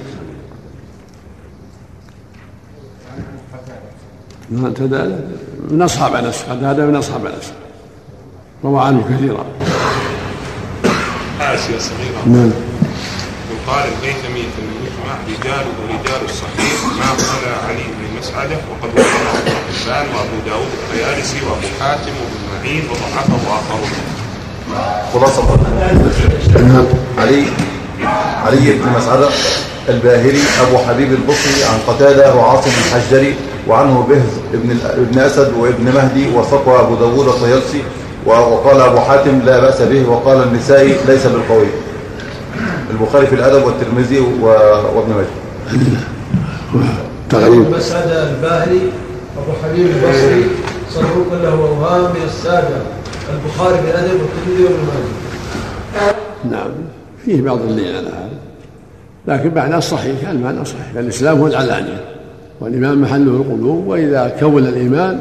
تدالى 4.75 5.19
من 5.69 5.81
أصحاب 5.81 6.15
أنس 6.15 6.43
قد 6.49 6.63
هذا 6.63 6.85
من 6.85 6.95
أصحاب 6.95 7.25
أنس. 7.25 7.53
روى 8.63 8.81
عنه 8.81 9.03
كثيرا. 9.09 9.45
آسيا 11.41 11.79
صغيرة 11.79 12.21
نعم. 12.25 12.51
وقال 13.51 13.85
الهيثمي 13.87 14.41
في 14.41 14.59
المجمع 14.61 15.15
رجال 15.27 15.65
ورجال 15.79 16.25
الصحيح 16.25 16.83
ما 16.99 17.09
قال 17.11 17.43
علي 17.69 17.83
بن 17.83 18.19
مسعدة 18.19 18.55
وقد 18.55 18.89
وقعه 18.99 19.37
ابن 19.37 19.51
حبان 19.83 20.05
وأبو 20.15 20.37
داود 20.45 20.67
الطيالسي 20.83 21.37
وأبو 21.45 21.67
حاتم 21.79 22.11
وابن 22.11 22.63
معين 22.63 22.83
وضعفه 22.89 23.35
آخرون. 23.55 23.89
خلاصة. 25.13 25.43
نعم. 26.67 26.85
علي 27.17 27.45
علي 28.45 28.73
بن 28.73 28.91
مسعدة 28.97 29.29
الباهلي 29.89 30.39
أبو 30.67 30.77
حبيب 30.77 31.11
البصري 31.11 31.63
عن 31.63 31.79
قتادة 31.87 32.35
وعاصم 32.35 32.69
الحجري 32.69 33.35
وعنه 33.67 34.07
بهز 34.09 34.31
ابن 34.53 34.77
ابن 34.83 35.19
أسد 35.19 35.53
وابن 35.57 35.83
مهدي 35.83 36.35
وصفوى 36.35 36.79
أبو 36.79 36.95
داوود 36.95 37.27
الطيالسي 37.27 37.83
وقال 38.25 38.81
أبو 38.81 38.99
حاتم 38.99 39.41
لا 39.45 39.59
بأس 39.59 39.81
به 39.81 40.09
وقال 40.09 40.43
النسائي 40.43 40.95
ليس 41.07 41.27
بالقوي. 41.27 41.67
البخاري 42.91 43.27
في 43.27 43.35
الأدب 43.35 43.65
والترمذي 43.65 44.19
وابن 44.19 45.13
ماجه. 45.13 45.27
تقريب 47.29 47.69
مسعد 47.75 48.09
الباهلي 48.09 48.81
أبو 49.37 49.51
حبيب 49.63 49.85
البصري 49.85 50.45
صدوق 50.89 51.33
له 51.43 51.53
أوهام 51.53 52.01
من 52.01 52.23
السادة. 52.25 52.81
البخاري 53.33 53.77
في 53.77 53.91
الأدب 53.91 54.19
والترمذي 54.21 54.63
وابن 54.63 54.83
ماجه. 54.87 56.15
نعم. 56.51 56.71
فيه 57.29 57.41
بعض 57.41 57.61
اللين 57.61 57.95
على 57.95 58.07
هذا. 58.07 58.29
لكن 59.27 59.53
معناه 59.55 59.77
الصحيح 59.77 60.29
المعنى 60.29 60.65
صحيح. 60.65 60.95
الإسلام 60.95 61.39
هو 61.39 61.47
العلانية 61.47 62.01
والإيمان 62.59 62.97
محله 62.97 63.31
القلوب 63.31 63.87
وإذا 63.87 64.35
كون 64.39 64.67
الإيمان 64.67 65.19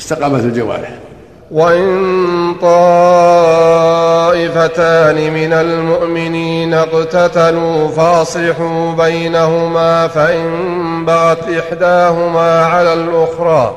استقامت 0.00 0.44
الجوارح. 0.44 0.98
وإن 1.50 2.54
طائفتان 2.62 3.54
من 5.34 5.52
المؤمنين 5.52 6.74
اقتتلوا 6.74 7.88
فأصلحوا 7.88 8.92
بينهما 8.92 10.08
فإن 10.08 10.44
بغت 11.06 11.48
إحداهما 11.48 12.64
على 12.64 12.92
الأخرى 12.92 13.76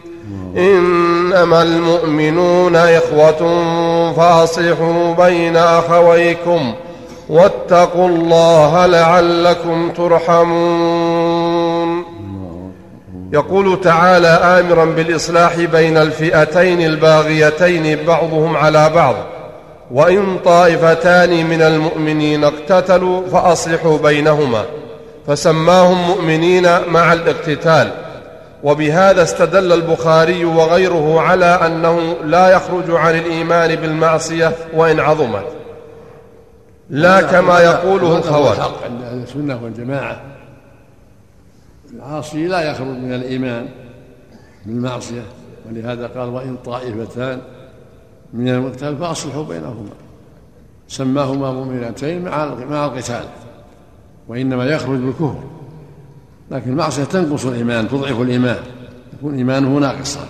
إنما 0.57 1.61
المؤمنون 1.61 2.75
إخوة 2.75 3.63
فأصلحوا 4.13 5.13
بين 5.13 5.57
أخويكم 5.57 6.73
واتقوا 7.29 8.07
الله 8.07 8.85
لعلكم 8.85 9.91
ترحمون. 9.91 11.31
يقول 13.33 13.81
تعالى 13.81 14.27
آمرا 14.27 14.85
بالإصلاح 14.85 15.59
بين 15.59 15.97
الفئتين 15.97 16.81
الباغيتين 16.81 18.05
بعضهم 18.07 18.57
على 18.57 18.89
بعض 18.95 19.15
وإن 19.91 20.37
طائفتان 20.45 21.45
من 21.45 21.61
المؤمنين 21.61 22.43
اقتتلوا 22.43 23.21
فأصلحوا 23.33 23.97
بينهما 23.97 24.65
فسماهم 25.27 26.07
مؤمنين 26.07 26.67
مع 26.91 27.13
الاقتتال. 27.13 27.91
وبهذا 28.63 29.23
استدل 29.23 29.73
البخاري 29.73 30.45
وغيره 30.45 31.21
على 31.21 31.45
أنه 31.45 32.15
لا 32.23 32.49
يخرج 32.49 32.91
عن 32.91 33.15
الإيمان 33.15 33.75
بالمعصية 33.75 34.55
وإن 34.73 34.99
عظمت. 34.99 35.45
لا 36.89 37.21
كما 37.21 37.59
يقوله 37.59 38.17
الخوارج. 38.17 38.57
الحق 38.57 38.83
عند 38.83 39.01
أهل 39.01 39.17
السنة 39.17 39.63
والجماعة. 39.63 40.21
العاصي 41.93 42.47
لا 42.47 42.71
يخرج 42.71 42.87
من 42.87 43.13
الإيمان 43.13 43.67
بالمعصية 44.65 45.23
ولهذا 45.69 46.07
قال 46.07 46.29
وإن 46.29 46.57
طائفتان 46.65 47.41
من 48.33 48.49
المقتل 48.49 48.97
فأصلحوا 48.97 49.43
بينهما. 49.43 49.89
سماهما 50.87 51.51
مؤمنتين 51.51 52.23
مع 52.23 52.45
مع 52.45 52.85
القتال 52.85 53.25
وإنما 54.27 54.65
يخرج 54.65 54.97
بالكفر. 54.97 55.43
لكن 56.51 56.69
المعصية 56.69 57.03
تنقص 57.03 57.45
الإيمان 57.45 57.89
تضعف 57.89 58.21
الإيمان. 58.21 58.57
يكون 59.13 59.35
إيمانه 59.35 59.77
ناقصا 59.77 60.25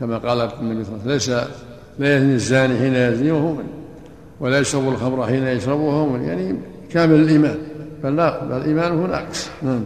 كما 0.00 0.18
قال 0.18 0.40
النبي 0.60 0.84
صلى 0.84 0.94
الله 0.94 1.02
عليه 1.04 1.14
وسلم 1.14 1.36
ليس 1.36 1.48
لا 1.98 2.16
يزني 2.16 2.34
الزاني 2.34 2.78
حين 2.78 2.94
يزني 2.94 3.30
وهو 3.30 3.54
ولا 4.40 4.58
يشرب 4.58 4.88
الخمر 4.88 5.26
حين 5.26 5.46
يشرب 5.46 5.80
وهو 5.80 6.16
يعني 6.16 6.56
كامل 6.92 7.14
الإيمان. 7.14 7.58
بل 8.04 8.16
بل 8.50 8.62
إيمانه 8.66 9.06
ناقص. 9.06 9.48
نعم. 9.62 9.84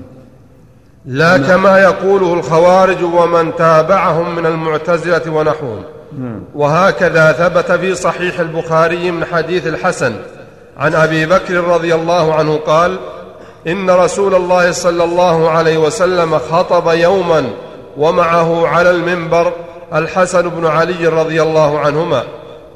لا 1.07 1.39
كما 1.39 1.79
يقوله 1.79 2.35
الخوارج 2.35 3.05
ومن 3.05 3.57
تابعهم 3.57 4.37
من 4.37 4.47
المعتزلة 4.47 5.33
ونحوهم. 5.33 5.83
نعم. 6.19 6.41
وهكذا 6.55 7.33
ثبت 7.33 7.73
في 7.73 7.95
صحيح 7.95 8.41
البخاري 8.41 9.11
من 9.11 9.25
حديث 9.25 9.67
الحسن 9.67 10.13
عن 10.77 10.95
أبي 10.95 11.27
بكر 11.27 11.65
رضي 11.65 11.95
الله 11.95 12.35
عنه 12.35 12.57
قال 12.57 12.99
إن 13.67 13.91
رسول 13.91 14.35
الله 14.35 14.73
صلى 14.73 15.05
الله 15.05 15.51
عليه 15.51 15.79
وسلم 15.79 16.39
خطب 16.39 16.89
يوما 16.89 17.51
ومعه 17.97 18.67
على 18.67 18.91
المنبر 18.91 19.53
الحسن 19.95 20.49
بن 20.49 20.67
علي 20.67 21.07
رضي 21.07 21.43
الله 21.43 21.79
عنهما 21.79 22.25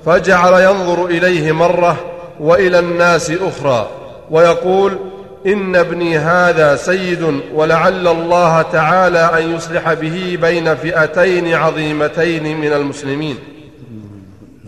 فجعل 0.06 0.62
ينظر 0.62 1.06
إليه 1.06 1.52
مرة 1.52 1.96
وإلى 2.40 2.78
الناس 2.78 3.30
أخرى 3.30 3.88
ويقول 4.30 4.98
إن 5.46 5.76
ابني 5.76 6.18
هذا 6.18 6.76
سيد 6.76 7.40
ولعل 7.54 8.08
الله 8.08 8.62
تعالى 8.62 9.18
أن 9.18 9.56
يصلح 9.56 9.92
به 9.92 10.38
بين 10.40 10.74
فئتين 10.74 11.54
عظيمتين 11.54 12.60
من 12.60 12.72
المسلمين. 12.72 13.38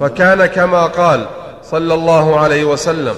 فكان 0.01 0.47
كما 0.47 0.87
قال 0.87 1.27
صلى 1.63 1.95
الله 1.95 2.41
عليه 2.41 2.65
وسلم 2.65 3.15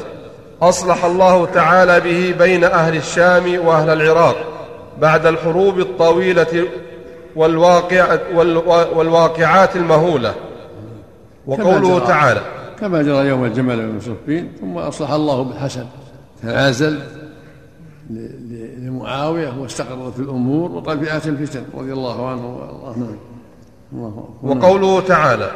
أصلح 0.63 1.05
الله 1.05 1.47
تعالى 1.47 2.01
به 2.01 2.35
بين 2.39 2.65
أهل 2.65 2.97
الشام 2.97 3.67
وأهل 3.67 3.91
العراق 3.91 4.37
بعد 5.01 5.27
الحروب 5.27 5.79
الطويلة 5.81 6.65
والواقع 7.37 8.19
والواقعات 8.97 9.77
المهولة. 9.77 10.35
وقوله 11.47 12.01
جرى- 12.01 12.07
تعالى 12.07 12.41
كما 12.81 13.03
جرى 13.03 13.27
يوم 13.29 13.45
الجمل 13.45 14.03
صفين 14.03 14.53
ثم 14.61 14.79
أصلح 14.79 15.11
الله 15.11 15.43
بالحسن. 15.43 15.85
تنازل 16.43 16.99
لمعاوية 18.79 19.53
واستقرت 19.61 20.19
الأمور 20.19 20.71
وطبيعة 20.73 21.23
الفتن 21.27 21.65
رضي 21.75 21.93
الله 21.93 22.29
عنه 22.29 22.69
أكبر. 22.85 23.15
وقوله 24.43 25.01
تعالى 25.01 25.51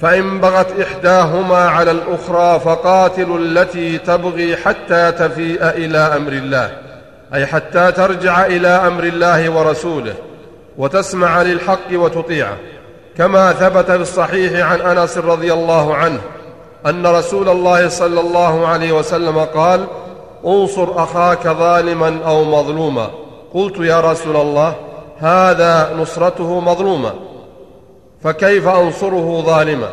فإن 0.00 0.40
بغت 0.40 0.80
إحداهما 0.80 1.58
على 1.58 1.90
الأخرى 1.90 2.60
فقاتلوا 2.60 3.38
التي 3.38 3.98
تبغي 3.98 4.56
حتى 4.56 5.12
تفيء 5.12 5.68
إلى 5.68 5.98
أمر 5.98 6.32
الله 6.32 6.70
أي 7.34 7.46
حتى 7.46 7.92
ترجع 7.92 8.46
إلى 8.46 8.68
أمر 8.68 9.04
الله 9.04 9.50
ورسوله 9.50 10.14
وتسمع 10.78 11.42
للحق 11.42 11.92
وتطيعه. 11.92 12.56
كما 13.18 13.52
ثبت 13.52 13.90
في 13.90 13.96
الصحيح 13.96 14.72
عن 14.72 14.80
أنس 14.80 15.18
رضي 15.18 15.52
الله 15.52 15.94
عنه 15.94 16.20
أن 16.86 17.06
رسول 17.06 17.48
الله 17.48 17.88
صلى 17.88 18.20
الله 18.20 18.66
عليه 18.66 18.92
وسلم 18.92 19.38
قال 19.38 19.86
أنصر 20.46 21.02
أخاك 21.02 21.48
ظالما 21.48 22.18
أو 22.26 22.44
مظلوما. 22.44 23.10
قلت 23.54 23.78
يا 23.78 24.00
رسول 24.00 24.36
الله 24.36 24.74
هذا 25.18 25.96
نصرته 25.98 26.60
مظلوما 26.60 27.14
فكيف 28.26 28.68
أنصره 28.68 29.42
ظالما؟ 29.46 29.88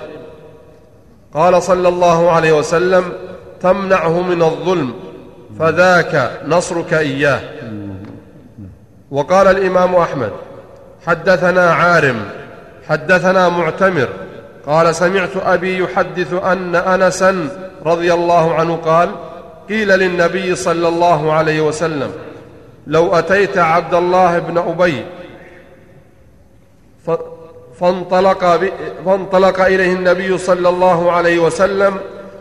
قال 1.33 1.63
صلى 1.63 1.87
الله 1.87 2.31
عليه 2.31 2.51
وسلم 2.51 3.13
تمنعه 3.61 4.21
من 4.21 4.41
الظلم 4.41 4.93
فذاك 5.59 6.41
نصرك 6.47 6.93
إياه. 6.93 7.39
وقال 9.11 9.47
الإمام 9.47 9.95
أحمد 9.95 10.31
حدثنا 11.07 11.73
عارم 11.73 12.25
حدثنا 12.87 13.49
معتمر 13.49 14.07
قال 14.67 14.95
سمعت 14.95 15.37
أبي 15.45 15.77
يحدث 15.77 16.33
أن 16.33 16.75
أنسا 16.75 17.49
رضي 17.85 18.13
الله 18.13 18.53
عنه 18.53 18.75
قال 18.75 19.09
قيل 19.69 19.87
للنبي 19.87 20.55
صلى 20.55 20.87
الله 20.87 21.33
عليه 21.33 21.61
وسلم 21.61 22.11
لو 22.87 23.15
أتيت 23.15 23.57
عبد 23.57 23.93
الله 23.93 24.39
بن 24.39 24.57
أبي 24.57 25.05
فانطلق. 27.79 28.59
فانطلق 29.05 29.61
إليه 29.61 29.93
النبي 29.93 30.37
صلى 30.37 30.69
الله 30.69 31.11
عليه 31.11 31.39
وسلم 31.39 31.97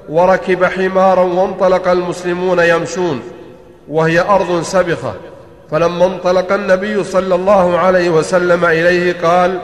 وركب 0.08 0.64
حمارا 0.64 1.22
وانطلق 1.22 1.88
المسلمون 1.88 2.58
يمشون 2.58 3.22
وهي 3.88 4.20
أرض 4.20 4.62
سبخة. 4.62 5.14
فلما 5.70 6.04
انطلق 6.06 6.52
النبي 6.52 7.04
صلى 7.04 7.34
الله 7.34 7.78
عليه 7.78 8.10
وسلم 8.10 8.64
إليه 8.64 9.16
قال 9.22 9.58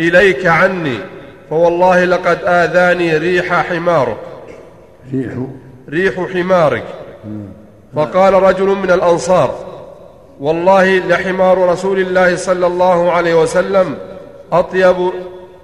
إليك 0.00 0.46
عني 0.46 0.98
فوالله 1.50 2.04
لقد 2.04 2.38
آذاني 2.44 3.16
ريح 3.16 3.54
حمارك. 3.68 4.16
ريح. 5.14 5.32
ريح 5.88 6.32
حمارك. 6.32 6.84
فقال 7.96 8.34
رجل 8.34 8.66
من 8.66 8.90
الأنصار 8.90 9.54
والله 10.40 10.98
لحمار 10.98 11.68
رسول 11.68 11.98
الله 12.00 12.36
صلى 12.36 12.66
الله 12.66 13.12
عليه 13.12 13.34
وسلم 13.34 13.94
أطيب 14.52 15.10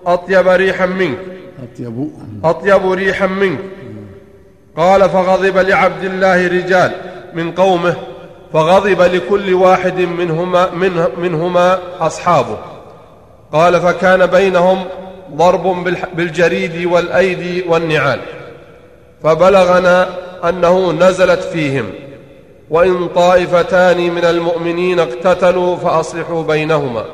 أطيب 0.07 0.49
ريحا 0.49 0.87
منك. 0.87 1.19
أطيب. 1.73 2.11
أطيب 2.45 2.93
ريحا 2.93 3.27
منك. 3.27 3.59
قال 4.77 5.11
فغضب 5.11 5.59
لعبد 5.59 6.05
الله 6.05 6.47
رجال 6.47 6.93
من 7.35 7.53
قومه 7.53 7.97
فغضب 8.53 9.03
لكل 9.03 9.55
واحد 9.55 9.99
منهما, 9.99 10.71
منه 10.71 11.09
منهما 11.19 11.79
أصحابه. 12.01 12.59
قال 13.53 13.81
فكان 13.81 14.27
بينهم 14.27 14.85
ضرب 15.35 15.85
بالجريد 16.15 16.87
والأيدي 16.87 17.63
والنعال. 17.69 18.21
فبلغنا 19.23 20.09
أنه 20.49 20.93
نزلت 20.93 21.41
فيهم. 21.41 21.91
وإن 22.71 23.09
طائفتان 23.09 24.15
من 24.15 24.25
المؤمنين 24.25 25.01
اقتتلوا 25.01 25.77
فأصلحوا 25.77 26.43
بينهما. 26.43 27.05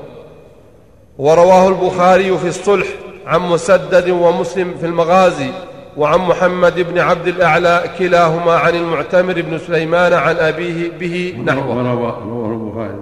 ورواه 1.20 1.68
البخاري 1.68 2.38
في 2.38 2.48
الصلح 2.48 2.86
عن 3.26 3.40
مسدد 3.40 4.10
ومسلم 4.10 4.74
في 4.80 4.86
المغازي 4.86 5.50
وعن 5.96 6.18
محمد 6.18 6.80
بن 6.80 6.98
عبد 6.98 7.26
الأعلى 7.28 7.84
كلاهما 7.98 8.52
عن 8.52 8.74
المعتمر 8.74 9.40
بن 9.40 9.58
سليمان 9.58 10.12
عن 10.12 10.36
أبيه 10.36 10.90
به 11.00 11.34
نحوه. 11.44 11.76
وروى 11.76 11.92
رواه 11.92 12.52
البخاري. 12.52 13.00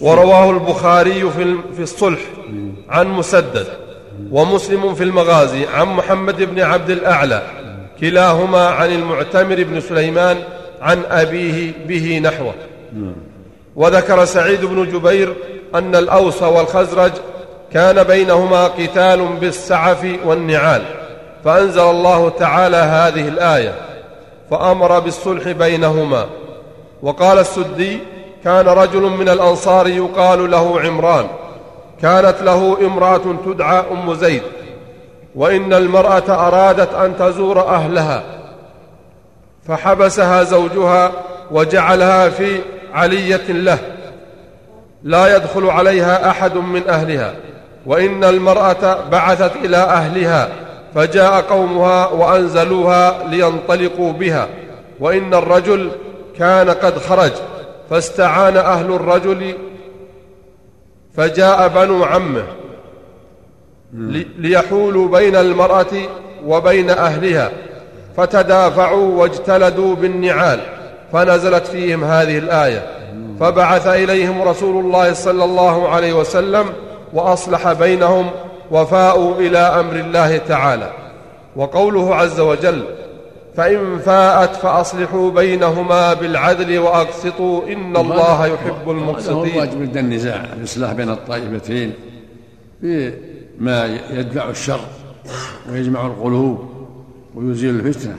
ورواه 0.00 0.50
البخاري 0.50 1.30
في 1.76 1.82
الصلح 1.82 2.20
عن 2.88 3.08
مسدد 3.08 3.66
ومسلم 4.30 4.94
في 4.94 5.04
المغازي 5.04 5.66
عن 5.66 5.86
محمد 5.86 6.42
بن 6.42 6.60
عبد 6.60 6.90
الأعلى 6.90 7.42
كلاهما 8.00 8.66
عن 8.66 8.92
المعتمر 8.92 9.62
بن 9.62 9.80
سليمان 9.80 10.36
عن 10.80 11.02
أبيه 11.10 11.72
به 11.88 12.18
نحوه. 12.18 12.54
وذكر 13.76 14.24
سعيد 14.24 14.64
بن 14.64 14.90
جبير 14.90 15.34
أن 15.74 15.94
الأوس 15.96 16.42
والخزرج 16.42 17.12
كان 17.72 18.02
بينهما 18.02 18.64
قتال 18.64 19.26
بالسعف 19.26 20.06
والنعال 20.24 20.82
فأنزل 21.44 21.80
الله 21.80 22.28
تعالى 22.28 22.76
هذه 22.76 23.28
الآية 23.28 23.74
فأمر 24.50 24.98
بالصلح 24.98 25.48
بينهما. 25.48 26.26
وقال 27.02 27.38
السدي 27.38 27.98
كان 28.44 28.68
رجل 28.68 29.00
من 29.00 29.28
الأنصار 29.28 29.86
يقال 29.86 30.50
له 30.50 30.80
عمران 30.80 31.26
كانت 32.02 32.42
له 32.42 32.76
امرأة 32.80 33.20
تدعى 33.46 33.84
أم 33.90 34.14
زيد 34.14 34.42
وإن 35.34 35.72
المرأة 35.72 36.46
أرادت 36.48 36.94
أن 36.94 37.16
تزور 37.16 37.60
أهلها 37.60 38.22
فحبسها 39.68 40.42
زوجها 40.42 41.12
وجعلها 41.50 42.28
في 42.28 42.60
علية 42.94 43.48
له. 43.48 43.78
لا 45.02 45.36
يدخل 45.36 45.66
عليها 45.66 46.30
أحد 46.30 46.56
من 46.56 46.88
أهلها 46.88 47.34
وإن 47.86 48.24
المرأة 48.24 49.08
بعثت 49.10 49.56
إلى 49.56 49.76
أهلها 49.76 50.48
فجاء 50.94 51.40
قومها 51.40 52.06
وأنزلوها 52.06 53.28
لينطلقوا 53.28 54.12
بها 54.12 54.48
وإن 55.00 55.34
الرجل 55.34 55.90
كان 56.38 56.70
قد 56.70 56.98
خرج 56.98 57.32
فاستعان 57.90 58.56
أهل 58.56 58.92
الرجل 58.92 59.54
فجاء 61.16 61.68
بنو 61.68 62.04
عمه 62.04 62.44
ليحولوا 64.38 65.08
بين 65.08 65.36
المرأة 65.36 65.92
وبين 66.46 66.90
أهلها 66.90 67.50
فتدافعوا 68.16 69.22
واجتلدوا 69.22 69.94
بالنعال 69.94 70.60
فنزلت 71.12 71.66
فيهم 71.66 72.04
هذه 72.04 72.38
الآية. 72.38 72.99
فبعث 73.40 73.86
إليهم 73.86 74.42
رسول 74.42 74.84
الله 74.84 75.12
صلى 75.12 75.44
الله 75.44 75.88
عليه 75.88 76.12
وسلم 76.12 76.66
وأصلح 77.12 77.72
بينهم 77.72 78.30
وفاءوا 78.70 79.34
إلى 79.34 79.58
أمر 79.58 79.96
الله 79.96 80.36
تعالى. 80.36 80.92
وقوله 81.56 82.14
عز 82.14 82.40
وجل 82.40 82.84
فإن 83.56 83.98
فاءت 83.98 84.56
فأصلحوا 84.56 85.30
بينهما 85.30 86.14
بالعدل 86.14 86.78
وأقسطوا 86.78 87.68
إن 87.68 87.96
الله 87.96 88.46
يحب 88.46 88.90
المقسطين 88.90 89.54
هو 89.54 89.60
عند 89.60 89.96
النزاع 89.96 90.44
الإصلاح 90.58 90.92
بين 90.92 91.10
الطائفتين 91.10 91.92
بما 92.82 93.98
يدفع 94.10 94.50
الشر 94.50 94.80
ويجمع 95.72 96.06
القلوب 96.06 96.70
ويزيل 97.34 97.74
الفتنة. 97.74 98.18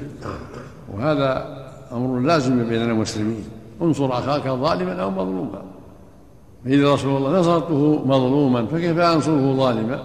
وهذا 0.94 1.58
أمر 1.92 2.20
لازم 2.20 2.70
بين 2.70 2.82
المسلمين. 2.82 3.61
انصر 3.82 4.14
أخاك 4.14 4.48
ظالما 4.48 5.04
أو 5.04 5.12
مظلوما. 5.12 5.62
فإذا 6.66 6.94
رسول 6.94 7.18
الله 7.18 7.40
نصرته 7.40 8.06
مظلوما 8.06 8.66
فكيف 8.66 8.98
أنصره 8.98 9.56
ظالما؟ 9.58 10.04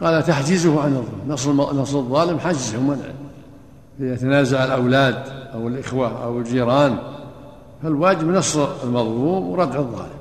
قال 0.00 0.22
تحجيزه 0.22 0.80
عن 0.80 0.96
الظلم. 0.96 1.32
نصر 1.32 1.52
نصر 1.52 1.98
الظالم 1.98 2.38
حجزه 2.38 2.78
ومنعه 2.78 3.14
يتنازع 4.00 4.64
الأولاد 4.64 5.28
أو 5.54 5.68
الإخوة 5.68 6.24
أو 6.24 6.38
الجيران. 6.38 6.98
فالواجب 7.82 8.28
نصر 8.28 8.68
المظلوم 8.84 9.50
وردع 9.50 9.78
الظالم 9.78 10.20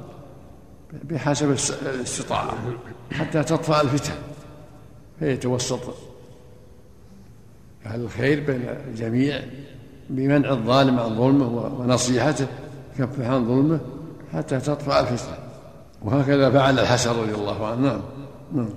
بحسب 1.03 1.55
الاستطاعة 1.83 2.53
حتى 3.11 3.43
تطفأ 3.43 3.81
الفتن 3.81 4.13
فيتوسط. 5.19 5.79
أهل 7.85 8.01
الخير 8.01 8.45
بين 8.45 8.61
الجميع 8.87 9.41
بمنع 10.09 10.49
الظالم 10.49 10.99
عن 10.99 11.09
ظلمه 11.09 11.47
ونصيحته 11.79 12.47
كفه 12.97 13.33
عن 13.33 13.45
ظلمه 13.45 13.79
حتى 14.33 14.59
تطفأ 14.59 14.99
الفتنة. 14.99 15.37
وهكذا 16.01 16.49
فعل 16.49 16.79
الحسن 16.79 17.09
رضي 17.09 17.33
الله 17.33 17.67
عنه. 17.67 17.81
نعم. 17.81 17.99
نعم. 18.53 18.69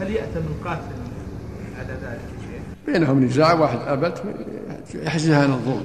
هل 0.00 0.10
يأتم 0.10 0.40
القاتل 0.40 0.80
على 1.78 1.92
ذلك 2.02 2.20
بينهم 2.86 3.24
نزاع 3.24 3.52
واحد 3.52 3.78
أبت 3.78 4.22
يحجزها 4.94 5.42
عن 5.42 5.50
الظلم. 5.50 5.84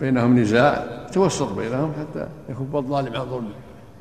بينهم 0.00 0.38
نزاع 0.38 0.86
توسط 1.12 1.52
بينهم 1.52 1.92
حتى 2.00 2.26
يكف 2.48 2.76
الظالم 2.76 3.16
عن 3.16 3.26
ظلمه 3.26 3.54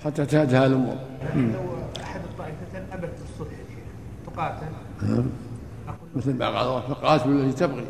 حتى 0.05 0.25
تهدها 0.25 0.65
الأمور. 0.65 0.95
لو 1.35 1.59
أحد 2.03 2.21
الطائفتين 2.31 2.83
أبت 2.93 3.09
الصلح 3.29 3.57
تقاتل؟ 4.25 4.65
نعم. 5.01 5.25
مثل 6.15 6.33
ما 6.33 6.59
قال 6.59 6.81
فقاتلوا 6.81 7.41
التي 7.41 7.67
تبغي. 7.67 7.85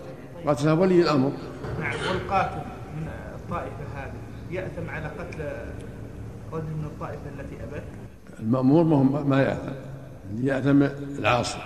قاتلها 0.47 0.73
ولي 0.73 1.01
الأمر. 1.01 1.31
نعم 1.79 1.93
والقاتل 2.09 2.61
من 2.97 3.07
الطائفة 3.35 3.83
هذه 3.95 4.11
يأثم 4.51 4.89
على 4.89 5.05
قتل 5.05 5.39
رجل 6.53 6.63
من 6.63 6.85
الطائفة 6.85 7.21
التي 7.39 7.55
أبت؟ 7.63 7.83
المأمور 8.39 8.83
ما, 8.83 9.23
ما 9.23 9.41
يأثم. 9.43 9.71
يأثم 10.43 10.83
العاصي. 11.19 11.57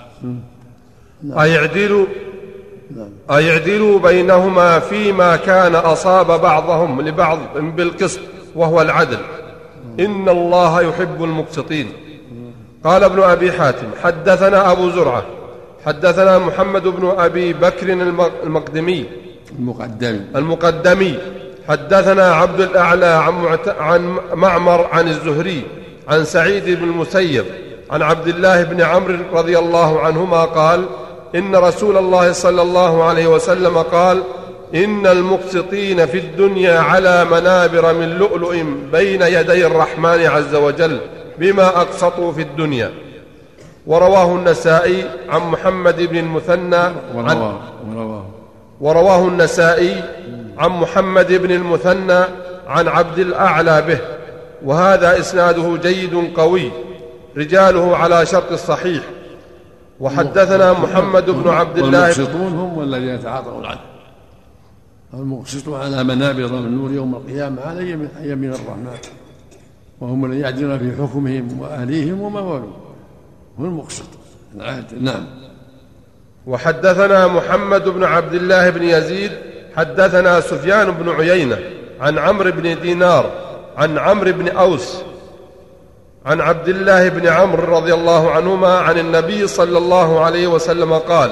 نعم. 1.24 1.40
أيعدل 1.40 2.08
أيعدلوا 3.32 4.00
بينهما 4.00 4.80
فيما 4.80 5.36
كان 5.36 5.76
أصاب 5.76 6.42
بعضهم 6.42 7.02
لبعض 7.02 7.58
بالقسط 7.58 8.20
وهو 8.56 8.82
العدل. 8.82 9.20
إن 10.00 10.30
الله 10.30 10.82
يحب 10.82 11.24
المقسطين. 11.24 11.88
قال 12.84 13.04
ابن 13.04 13.20
أبي 13.20 13.52
حاتم 13.52 13.88
حدثنا 14.04 14.72
أبو 14.72 14.90
زرعة 14.90 15.24
حدثنا 15.86 16.38
محمد 16.38 16.84
بن 16.84 17.14
أبي 17.18 17.54
بكر 17.54 17.88
المقدمي. 18.44 19.06
المقدمي 19.60 20.22
المقدمي. 20.36 21.16
حدثنا 21.68 22.36
عبد 22.36 22.62
الأعلى 22.62 23.06
عن, 23.06 23.58
عن 23.80 24.18
معمر 24.34 24.88
عن 24.92 25.08
الزهري 25.08 25.64
عن 26.08 26.26
سعيد 26.26 26.66
بن 26.66 26.84
المسيب 26.84 27.46
عن 27.92 28.02
عبد 28.02 28.28
الله 28.28 28.64
بن 28.64 28.82
عمرو 28.82 29.18
رضي 29.34 29.60
الله 29.60 30.00
عنهما 30.00 30.46
قال 30.46 30.86
إن 31.36 31.56
رسول 31.56 31.98
الله 31.98 32.32
صلى 32.32 32.62
الله 32.62 33.04
عليه 33.04 33.28
وسلم 33.28 33.78
قال 33.78 34.24
إن 34.76 35.08
المقسطين 35.08 36.06
في 36.06 36.18
الدنيا 36.18 36.80
على 36.80 37.26
منابر 37.26 37.94
من 37.94 38.10
لؤلؤ 38.10 38.56
بين 38.92 39.22
يدي 39.22 39.66
الرحمن 39.66 40.26
عز 40.26 40.56
وجل 40.56 41.00
بما 41.40 41.68
أقسطوا 41.68 42.32
في 42.34 42.42
الدنيا. 42.42 42.92
ورواه 43.88 44.36
النسائي 44.36 45.06
عن 45.30 45.42
محمد 45.42 46.02
بن 46.02 46.18
المثنى 46.18 46.84
ورواه, 47.16 47.60
ورواه, 47.90 48.26
ورواه 48.82 49.28
النسائي 49.28 50.04
عن 50.58 50.70
محمد 50.70 51.34
بن 51.34 51.52
المثنى 51.52 52.24
عن 52.68 52.88
عبد 52.88 53.20
الأعلى 53.20 53.82
به. 53.82 54.00
وهذا 54.66 55.20
إسناده 55.20 55.78
جيد 55.78 56.34
قوي 56.36 56.72
رجاله 57.38 57.98
على 57.98 58.26
شرط 58.26 58.52
الصحيح. 58.52 59.04
وحدثنا 60.00 60.74
محمد 60.74 61.30
بن 61.30 61.50
عبد 61.50 61.78
الله 61.78 62.02
والمقسطون 62.02 62.54
هم 62.54 62.82
الذين 62.84 63.10
يتعاطون 63.10 63.66
عنه. 63.66 63.80
المقسطون 65.14 65.80
على 65.80 66.04
منابر 66.04 66.48
من 66.48 66.78
نور 66.78 66.92
يوم 66.92 67.16
القيامة 67.16 67.62
على 67.62 67.92
يمين 68.22 68.54
الرحمن. 68.54 68.98
وهم 70.02 70.26
الذين 70.26 70.42
يعدلون 70.42 70.80
في 70.80 71.02
حكمهم 71.02 71.60
وأهليهم 71.60 72.22
وما 72.22 72.40
ولوا 72.40 72.83
هو 73.60 73.66
المقسط 73.66 74.06
نعم. 75.00 75.26
وحدثنا 76.48 77.28
محمد 77.28 77.90
بن 77.90 78.04
عبد 78.04 78.34
الله 78.34 78.70
بن 78.70 78.84
يزيد 78.84 79.32
حدثنا 79.76 80.40
سفيان 80.40 80.92
بن 80.92 81.10
عيينة 81.10 81.60
عن 82.02 82.18
عمرو 82.18 82.52
بن 82.52 82.82
دينار 82.82 83.32
عن 83.78 83.98
عمرو 83.98 84.32
بن 84.32 84.48
أوس 84.48 84.98
عن 86.26 86.42
عبد 86.42 86.68
الله 86.68 87.10
بن 87.10 87.28
عمرو 87.28 87.78
رضي 87.78 87.94
الله 87.94 88.32
عنهما 88.32 88.78
عن 88.78 88.98
النبي 88.98 89.48
صلى 89.48 89.78
الله 89.78 90.26
عليه 90.26 90.48
وسلم 90.48 90.94
قال 90.94 91.32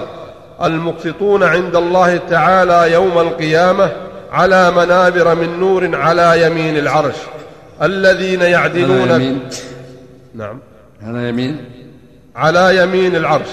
المقسطون 0.63 1.43
عند 1.43 1.75
الله 1.75 2.17
تعالى 2.17 2.93
يوم 2.93 3.19
القيامة 3.19 3.91
على 4.31 4.71
منابر 4.71 5.35
من 5.35 5.59
نور 5.59 5.95
على 5.95 6.45
يمين 6.45 6.77
العرش 6.77 7.15
الذين 7.81 8.41
يعدلون 8.41 9.01
على 9.01 9.15
يمين. 9.15 9.49
نعم. 10.35 10.59
على 11.03 11.29
يمين. 11.29 11.80
على 12.35 12.77
يمين 12.83 13.15
العرش. 13.15 13.49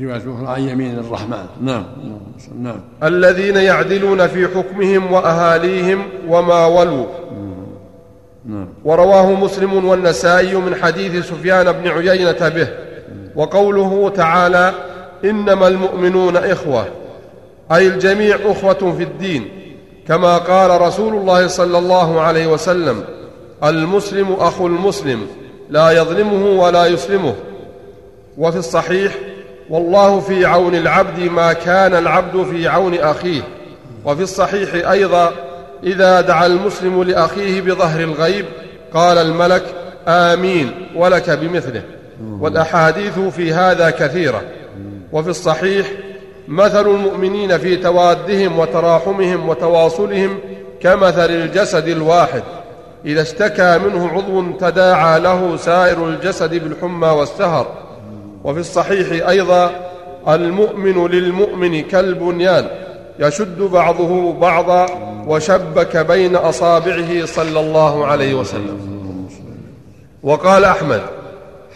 رواية 0.00 0.16
أخرى 0.16 0.46
عن 0.46 0.60
يمين 0.60 0.98
الرحمن. 0.98 1.46
نعم 1.62 1.84
نعم. 2.62 2.80
الذين 3.02 3.56
يعدلون 3.56 4.26
في 4.26 4.48
حكمهم 4.48 5.12
وأهاليهم 5.12 6.02
وما 6.28 6.66
ولوا. 6.66 7.06
نعم. 8.46 8.68
ورواه 8.84 9.32
مسلم 9.32 9.84
والنسائي 9.84 10.54
من 10.54 10.74
حديث 10.74 11.28
سفيان 11.28 11.72
بن 11.72 11.88
عيينة 11.88 12.48
به. 12.48 12.68
وقوله 13.36 14.08
تعالى 14.08 14.72
إنما 15.24 15.68
المؤمنون 15.68 16.36
إخوة. 16.36 16.86
أي 17.72 17.86
الجميع 17.86 18.38
أخوة 18.44 18.94
في 18.96 19.02
الدين. 19.02 19.48
كما 20.08 20.38
قال 20.38 20.80
رسول 20.80 21.14
الله 21.14 21.46
صلى 21.46 21.78
الله 21.78 22.20
عليه 22.20 22.46
وسلم 22.46 23.04
المسلم 23.64 24.32
أخو 24.32 24.66
المسلم. 24.66 25.26
لا 25.70 25.90
يظلمه 25.90 26.62
ولا 26.62 26.86
يسلمه. 26.86 27.34
وفي 28.38 28.58
الصحيح 28.58 29.12
والله 29.70 30.20
في 30.20 30.46
عون 30.46 30.74
العبد 30.74 31.20
ما 31.20 31.52
كان 31.52 31.94
العبد 31.94 32.42
في 32.42 32.68
عون 32.68 32.94
أخيه. 32.94 33.42
وفي 34.04 34.22
الصحيح 34.22 34.90
أيضا 34.90 35.32
إذا 35.84 36.20
دعا 36.20 36.46
المسلم 36.46 37.02
لأخيه 37.02 37.60
بظهر 37.60 38.00
الغيب 38.00 38.44
قال 38.94 39.18
الملك 39.18 39.62
آمين 40.08 40.88
ولك 40.96 41.30
بمثله. 41.30 41.82
والأحاديث 42.40 43.18
في 43.18 43.52
هذا 43.52 43.90
كثيرة. 43.90 44.42
وفي 45.12 45.30
الصحيح 45.30 45.86
مثل 46.48 46.86
المؤمنين 46.86 47.58
في 47.58 47.76
توادهم 47.76 48.58
وتراحمهم 48.58 49.48
وتواصلهم 49.48 50.38
كمثل 50.80 51.30
الجسد 51.30 51.88
الواحد. 51.88 52.42
إذا 53.04 53.22
اشتكى 53.22 53.78
منه 53.78 54.08
عضو 54.08 54.52
تداعى 54.52 55.20
له 55.20 55.56
سائر 55.56 56.08
الجسد 56.08 56.54
بالحمى 56.54 57.08
والسهر. 57.08 57.87
وفي 58.44 58.60
الصحيح 58.60 59.28
أيضا 59.28 59.70
المؤمن 60.28 61.06
للمؤمن 61.06 61.82
كالبنيان 61.82 62.68
يشد 63.18 63.60
بعضه 63.60 64.32
بعضا 64.32 64.86
وشبك 65.26 65.96
بين 65.96 66.36
أصابعه 66.36 67.26
صلى 67.26 67.60
الله 67.60 68.06
عليه 68.06 68.34
وسلم. 68.34 68.98
وقال 70.22 70.64
أحمد 70.64 71.02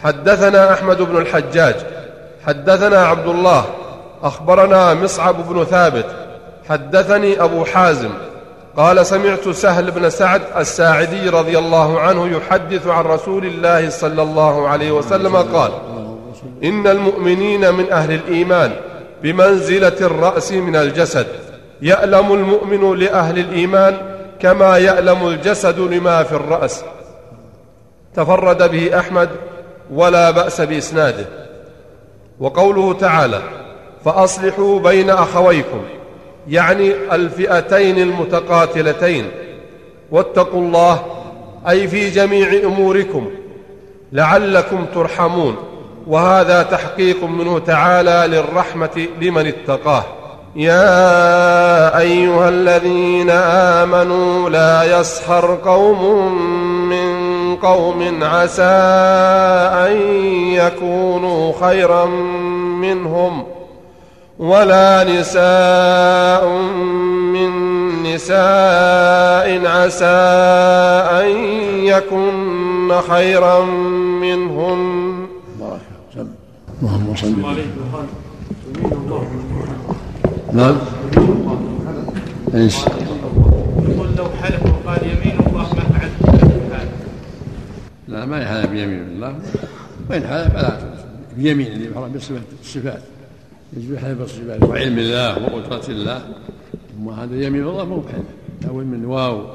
حدثنا 0.03 0.73
أحمد 0.73 1.01
بن 1.01 1.17
الحجاج 1.17 1.75
حدثنا 2.45 2.97
عبد 2.97 3.27
الله 3.27 3.65
أخبرنا 4.23 4.93
مصعب 4.93 5.49
بن 5.49 5.63
ثابت 5.63 6.05
حدثني 6.69 7.43
أبو 7.43 7.65
حازم 7.65 8.09
قال 8.77 9.05
سمعت 9.05 9.49
سهل 9.49 9.91
بن 9.91 10.09
سعد 10.09 10.41
الساعدي 10.57 11.29
رضي 11.29 11.57
الله 11.57 11.99
عنه 11.99 12.37
يحدث 12.37 12.87
عن 12.87 13.03
رسول 13.03 13.45
الله 13.45 13.89
صلى 13.89 14.21
الله 14.21 14.67
عليه 14.67 14.91
وسلم 14.91 15.35
قال 15.35 15.71
إن 16.63 16.87
المؤمنين 16.87 17.73
من 17.73 17.91
أهل 17.91 18.13
الإيمان 18.13 18.71
بمنزلة 19.23 19.97
الرأس 20.01 20.51
من 20.51 20.75
الجسد 20.75 21.27
يألم 21.81 22.33
المؤمن 22.33 22.99
لأهل 22.99 23.39
الإيمان 23.39 23.97
كما 24.39 24.77
يألم 24.77 25.27
الجسد 25.27 25.79
لما 25.79 26.23
في 26.23 26.33
الرأس. 26.33 26.83
تفرد 28.15 28.71
به 28.71 28.99
أحمد 28.99 29.29
ولا 29.93 30.31
بأس 30.31 30.61
بإسناده. 30.61 31.25
وقوله 32.39 32.93
تعالى 32.93 33.41
فأصلحوا 34.05 34.79
بين 34.79 35.09
أخويكم 35.09 35.81
يعني 36.47 36.91
الفئتين 37.11 37.97
المتقاتلتين. 37.97 39.31
واتقوا 40.11 40.61
الله 40.61 41.05
أي 41.69 41.87
في 41.87 42.09
جميع 42.09 42.53
أموركم 42.63 43.31
لعلكم 44.11 44.85
ترحمون. 44.93 45.72
وهذا 46.07 46.63
تحقيق 46.63 47.23
منه 47.23 47.59
تعالى 47.59 48.23
للرحمة 48.27 49.07
لمن 49.21 49.47
اتقاه. 49.47 50.03
يا 50.55 51.99
أيها 51.99 52.49
الذين 52.49 53.29
آمنوا 53.79 54.49
لا 54.49 54.99
يسخر 54.99 55.59
قوم 55.65 56.33
من 56.89 57.55
قوم 57.55 58.23
عسى 58.23 58.63
أن 59.87 59.97
يكونوا 60.53 61.53
خيرا 61.61 62.05
منهم 62.81 63.43
ولا 64.39 65.03
نساء 65.03 66.47
من 67.33 67.53
نساء 68.03 69.61
عسى 69.65 70.05
أن 71.21 71.29
يكن 71.83 72.91
خيرا 73.09 73.65
منهن. 74.21 75.13
اللهم 76.83 77.15
صل 77.15 77.31
نعم. 80.53 80.75
إيش؟ 82.53 82.77
يقول 83.87 84.07
لو 84.17 84.25
حلف 84.41 84.61
وقال 84.65 85.01
يمين 85.03 85.39
الله 85.47 85.63
ما 85.73 85.83
فعلت 85.83 86.87
لا 88.07 88.25
ما 88.25 88.41
يحلف 88.41 88.69
بيمين 88.69 88.99
الله. 88.99 89.35
وإن 90.09 90.27
حلف 90.27 90.53
فلا 90.53 90.79
بيمين 91.37 91.67
اللي 91.67 91.91
يحرم 91.91 92.11
بالصفات 92.11 92.41
الصفات 92.61 93.01
يجب 93.77 93.93
يحلف 93.93 94.19
بالصفات 94.19 94.63
وعلم 94.63 94.99
الله 94.99 95.29
وقدرة 95.43 95.87
الله. 95.89 96.21
أما 96.99 97.23
هذا 97.23 97.35
يمين 97.47 97.63
الله 97.63 97.85
مو 97.85 97.97
بحلف 97.97 98.29
أول 98.69 98.85
من 98.85 99.05
واو؟ 99.05 99.45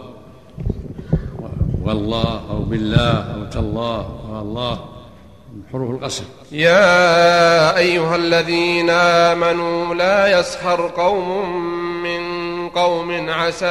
والله 1.84 2.50
أو 2.50 2.62
بالله 2.62 3.12
أو 3.12 3.44
تالله 3.44 4.00
والله 4.30 4.97
حروف 5.72 5.90
القسم. 5.90 6.24
يا 6.52 7.76
أيها 7.76 8.16
الذين 8.16 8.90
آمنوا 8.90 9.94
لا 9.94 10.40
يسخر 10.40 10.90
قوم 10.96 11.52
من 12.02 12.68
قوم 12.68 13.30
عسى 13.30 13.66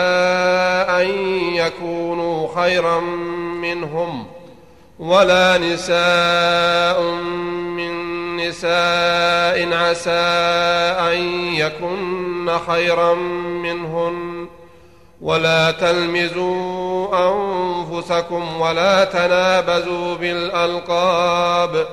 أن 0.90 1.08
يكونوا 1.56 2.48
خيرا 2.62 3.00
منهم 3.62 4.26
ولا 5.00 5.58
نساء 5.58 7.02
من 7.78 7.94
نساء 8.38 9.74
عسى 9.74 10.12
أن 11.00 11.22
يكن 11.54 12.50
خيرا 12.68 13.14
منهن 13.64 14.37
ولا 15.22 15.72
تلمزوا 15.72 17.08
أنفسكم 17.30 18.62
ولا 18.62 19.04
تنابزوا 19.04 20.16
بالألقاب. 20.16 21.88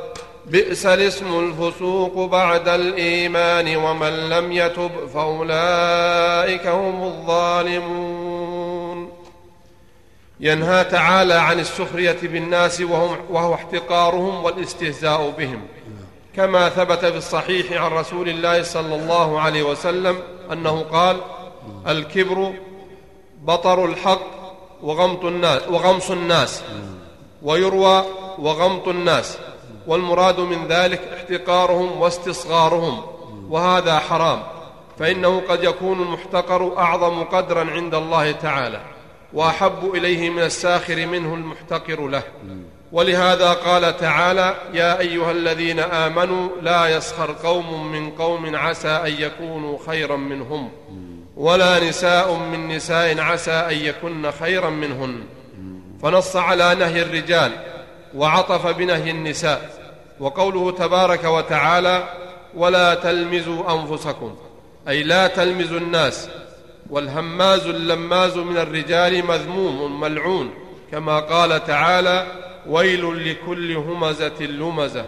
بئس 0.47 0.87
الاسم 0.87 1.39
الفسوق 1.39 2.31
بعد 2.31 2.69
الإيمان 2.69 3.77
ومن 3.77 4.29
لم 4.29 4.53
يتب 4.53 4.91
فأولئك 5.15 6.67
هم 6.67 7.05
الظالمون. 7.05 9.13
ينهى 10.41 10.85
تعالى 10.85 11.35
عن 11.35 11.61
السخرية 11.61 12.19
بالناس 12.23 12.81
وهم 12.81 13.17
وهو 13.31 13.55
احتقارهم 13.55 14.45
والاستهزاء 14.45 15.35
بهم. 15.39 15.63
كما 16.37 16.69
ثبت 16.69 17.05
في 17.05 17.17
الصحيح 17.17 17.83
عن 17.83 17.91
رسول 17.91 18.29
الله 18.29 18.63
صلى 18.63 18.95
الله 18.95 19.41
عليه 19.41 19.63
وسلم 19.63 20.19
أنه 20.53 20.85
قال 20.93 21.17
الكبر 21.89 22.53
بطر 23.45 23.85
الحق 23.85 24.21
وغمط 24.83 25.25
الناس 25.25 25.63
وغمص 25.69 26.11
الناس. 26.11 26.63
ويروى 27.43 28.05
وغمط 28.39 28.89
الناس. 28.89 29.39
والمراد 29.87 30.41
من 30.41 30.67
ذلك 30.69 31.01
احتقارهم 31.17 32.01
واستصغارهم. 32.01 33.03
وهذا 33.51 33.99
حرام. 33.99 34.43
فإنه 34.99 35.43
قد 35.49 35.65
يكون 35.65 36.03
المحتقر 36.03 36.79
أعظم 36.79 37.25
قدرا 37.25 37.71
عند 37.71 37.95
الله 37.95 38.33
تعالى. 38.33 38.81
وأحب 39.33 39.95
إليه 39.95 40.31
من 40.31 40.43
الساخر 40.43 41.07
منه 41.07 41.35
المحتقر 41.35 42.09
له. 42.09 42.23
ولهذا 42.93 43.53
قال 43.53 43.97
تعالى 43.97 44.57
يا 44.73 45.01
أيها 45.01 45.31
الذين 45.31 45.81
آمنوا 45.81 46.49
لا 46.63 46.97
يسخر 46.97 47.33
قوم 47.33 47.93
من 47.93 48.11
قوم 48.11 48.57
عسى 48.57 48.89
أن 48.89 49.13
يكونوا 49.19 49.79
خيرا 49.87 50.17
منهم. 50.17 50.71
ولا 51.37 51.89
نساء 51.89 52.35
من 52.35 52.69
نساء 52.69 53.21
عسى 53.21 53.53
أن 53.53 53.77
يكن 53.77 54.31
خيرا 54.31 54.71
منهن. 54.71 55.21
فنص 56.03 56.37
على 56.37 56.75
نهي 56.75 57.03
الرجال 57.03 57.53
وعطف 58.15 58.67
بنهي 58.67 59.11
النساء. 59.11 59.85
وقوله 60.21 60.71
تبارك 60.71 61.25
وتعالى 61.25 62.09
ولا 62.55 62.95
تلمزوا 62.95 63.73
أنفسكم. 63.73 64.37
أي 64.89 65.03
لا 65.03 65.27
تلمزوا 65.27 65.79
الناس. 65.79 66.29
والهماز 66.91 67.67
اللماز 67.67 68.37
من 68.37 68.57
الرجال 68.57 69.27
مذموم 69.27 70.01
ملعون. 70.01 70.55
كما 70.93 71.21
قال 71.21 71.65
تعالى 71.65 72.27
ويل 72.69 73.31
لكل 73.31 73.77
همزة 73.77 74.41
لمزة. 74.41 75.05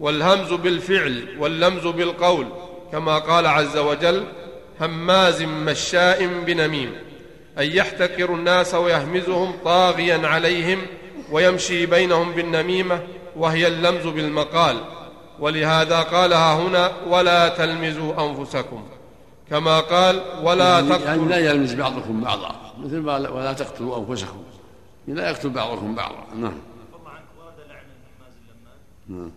والهمز 0.00 0.52
بالفعل 0.52 1.36
واللمز 1.38 1.86
بالقول. 1.86 2.46
كما 2.92 3.18
قال 3.18 3.46
عز 3.46 3.76
وجل 3.76 4.24
هماز 4.80 5.42
مشاء 5.42 6.26
بنميم 6.26 6.92
أي 7.58 7.76
يحتكر 7.76 8.34
الناس 8.34 8.74
ويهمزهم 8.74 9.52
طاغيا 9.64 10.26
عليهم 10.26 10.78
ويمشي 11.30 11.86
بينهم 11.86 12.32
بالنميمة 12.32 13.02
وهي 13.36 13.68
اللمز 13.68 14.06
بالمقال. 14.06 14.76
ولهذا 15.40 16.00
قالها 16.00 16.54
هنا 16.54 16.92
ولا 17.08 17.48
تلمزوا 17.48 18.30
أنفسكم. 18.30 18.86
كما 19.50 19.80
قال 19.80 20.22
ولا 20.42 20.74
يعني, 20.74 20.88
تقتلوا 20.88 21.08
يعني 21.08 21.28
لا 21.28 21.36
يلمز 21.36 21.74
بعضكم 21.74 22.20
بعضا. 22.20 22.74
مثل 22.84 22.98
ما 22.98 23.28
ولا 23.28 23.52
تقتلوا 23.52 23.98
أنفسكم. 23.98 24.42
يعني 25.08 25.20
لا 25.20 25.30
يقتل 25.30 25.48
بعضكم 25.48 25.94
بعضا. 25.94 26.26
نعم. 26.36 26.58
نعم. 29.08 29.30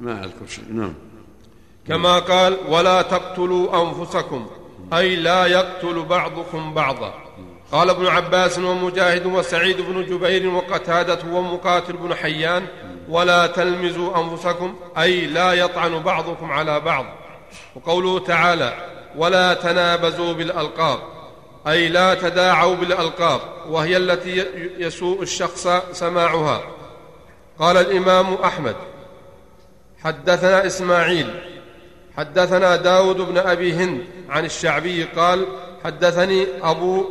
ما 0.00 0.24
أذكر 0.24 0.46
شيء. 0.46 0.64
نعم. 0.72 0.94
كما 1.88 2.18
قال 2.18 2.56
ولا 2.68 3.02
تقتلوا 3.02 3.82
أنفسكم. 3.82 4.46
أي 4.92 5.16
لا 5.16 5.46
يقتل 5.46 6.02
بعضكم 6.02 6.74
بعضا. 6.74 7.14
قال 7.72 7.90
ابن 7.90 8.06
عباس 8.06 8.58
ومجاهد 8.58 9.26
وسعيد 9.26 9.80
بن 9.80 10.04
جبير 10.04 10.48
وقتادة 10.48 11.18
ومقاتل 11.32 11.92
بن 11.92 12.14
حيان 12.14 12.66
ولا 13.08 13.46
تلمزوا 13.46 14.18
أنفسكم. 14.18 14.74
أي 14.98 15.26
لا 15.26 15.52
يطعن 15.52 15.98
بعضكم 15.98 16.52
على 16.52 16.80
بعض. 16.80 17.06
وقوله 17.76 18.18
تعالى 18.18 18.72
ولا 19.16 19.54
تنابزوا 19.54 20.32
بالألقاب. 20.32 20.98
أي 21.66 21.88
لا 21.88 22.14
تداعوا 22.14 22.74
بالألقاب 22.74 23.40
وهي 23.68 23.96
التي 23.96 24.44
يسوء 24.78 25.22
الشخص 25.22 25.68
سماعها. 25.92 26.60
قال 27.58 27.76
الإمام 27.76 28.34
أحمد 28.34 28.76
حدثنا 30.04 30.66
إسماعيل 30.66 31.55
حدثنا 32.16 32.76
داود 32.76 33.16
بن 33.16 33.38
أبي 33.38 33.72
هند 33.72 34.04
عن 34.28 34.44
الشعبي 34.44 35.04
قال 35.04 35.46
حدثني 35.84 36.46
أبو 36.62 37.04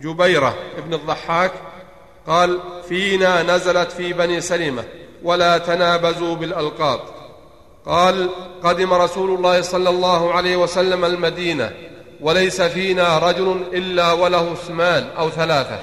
جبيرة 0.00 0.54
ابن 0.78 0.94
الضحاك 0.94 1.52
قال 2.26 2.58
فينا 2.88 3.42
نزلت 3.42 3.92
في 3.92 4.12
بني 4.12 4.40
سلمة 4.40 4.84
ولا 5.22 5.58
تنابزوا 5.58 6.34
بالألقاب. 6.34 7.00
قال 7.86 8.30
قدم 8.62 8.92
رسول 8.92 9.30
الله 9.30 9.60
صلى 9.60 9.90
الله 9.90 10.34
عليه 10.34 10.56
وسلم 10.56 11.04
المدينة 11.04 11.70
وليس 12.20 12.62
فينا 12.62 13.18
رجل 13.18 13.64
إلا 13.72 14.12
وله 14.12 14.52
اسمان 14.52 15.08
أو 15.18 15.30
ثلاثة. 15.30 15.78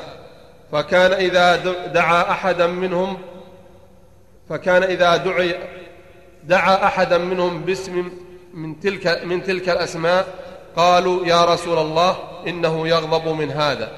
فكان 0.71 1.11
إذا 1.11 1.55
دعا 1.93 2.31
أحدا 2.31 2.67
منهم 2.67 3.17
فكان 4.49 4.83
إذا 4.83 5.17
دعي 5.17 5.55
دعا 6.43 6.85
أحدا 6.85 7.17
منهم 7.17 7.61
باسم 7.61 8.09
من 8.57 8.79
تلك 8.79 9.21
من 9.25 9.43
تلك 9.43 9.69
الأسماء 9.69 10.27
قالوا 10.75 11.25
يا 11.25 11.45
رسول 11.45 11.77
الله 11.77 12.17
إنه 12.47 12.87
يغضب 12.87 13.27
من 13.27 13.51
هذا. 13.51 13.91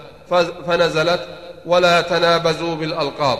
فنزلت 0.67 1.27
ولا 1.65 2.01
تنابزوا 2.01 2.75
بالألقاب. 2.75 3.39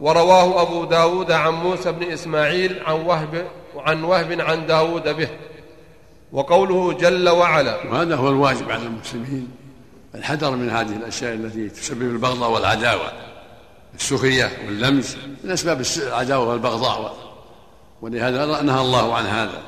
ورواه 0.00 0.62
أبو 0.62 0.84
داود 0.84 1.32
عن 1.32 1.52
موسى 1.52 1.92
بن 1.92 2.12
إسماعيل 2.12 2.82
عن 2.86 2.94
وهب 2.94 3.46
عن 3.76 4.04
وهب 4.04 4.40
عن 4.40 4.66
داود 4.66 5.08
به. 5.08 5.28
وقوله 6.32 6.92
جل 6.92 7.28
وعلا 7.28 7.86
وهذا 7.86 8.16
هو 8.16 8.28
الواجب 8.28 8.70
على 8.70 8.82
المسلمين 8.82 9.48
الحذر 10.14 10.50
من 10.50 10.70
هذه 10.70 10.96
الأشياء 10.96 11.34
التي 11.34 11.68
تسبب 11.68 12.02
البغضاء 12.02 12.50
والعداوة. 12.50 13.12
السخرية 13.94 14.50
واللمس 14.66 15.16
من 15.44 15.50
أسباب 15.50 15.82
العداوة 15.96 16.48
والبغضاء. 16.48 17.14
ولهذا 18.02 18.62
نهى 18.62 18.80
الله 18.80 19.14
عن 19.14 19.26
هذا. 19.26 19.62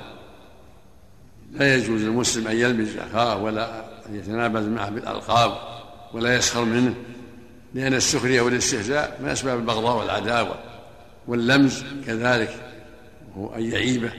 لا 1.53 1.75
يجوز 1.75 2.03
للمسلم 2.03 2.49
أن 2.49 2.57
يلمز 2.57 2.97
أخاه 2.97 3.43
ولا 3.43 3.85
أن 4.09 4.17
يتنابز 4.17 4.67
معه 4.67 4.91
بالألقاب 4.91 5.59
ولا 6.13 6.37
يسخر 6.37 6.65
منه 6.65 6.95
لأن 7.75 7.95
السخرية 7.95 8.41
والاستهزاء 8.41 9.19
من 9.23 9.29
أسباب 9.29 9.59
البغضاء 9.59 9.99
والعداوة 9.99 10.55
واللمز 11.27 11.85
كذلك 12.07 12.55
وهو 13.37 13.55
أن 13.55 13.73
يعيبه 13.73 14.13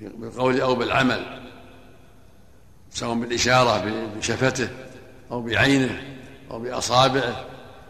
بالقول 0.00 0.60
أو 0.60 0.74
بالعمل 0.74 1.40
سواء 2.90 3.14
بالإشارة 3.14 3.84
بشفتة 4.16 4.68
أو 5.30 5.42
بعينه 5.42 6.02
أو 6.50 6.58
بأصابعه 6.58 7.44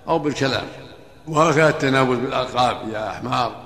أو 0.08 0.18
بالكلام. 0.18 0.64
وهكذا 1.26 1.68
التناول 1.68 2.16
بالألقاب 2.16 2.88
يا 2.92 3.10
حمار 3.10 3.64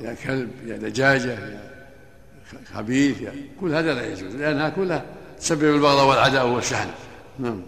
يا 0.00 0.14
كلب 0.14 0.50
يا 0.66 0.76
دجاجة 0.76 1.32
يا 1.32 1.69
خبيث 2.74 3.20
يا 3.20 3.34
كل 3.60 3.74
هذا 3.74 3.94
لا 3.94 4.06
يجوز 4.06 4.36
لأنها 4.36 4.68
كلها 4.68 5.04
تسبب 5.40 5.74
البغضاء 5.74 6.06
والعداوة 6.06 6.54
والشحن. 6.54 6.88
نعم. 7.38 7.62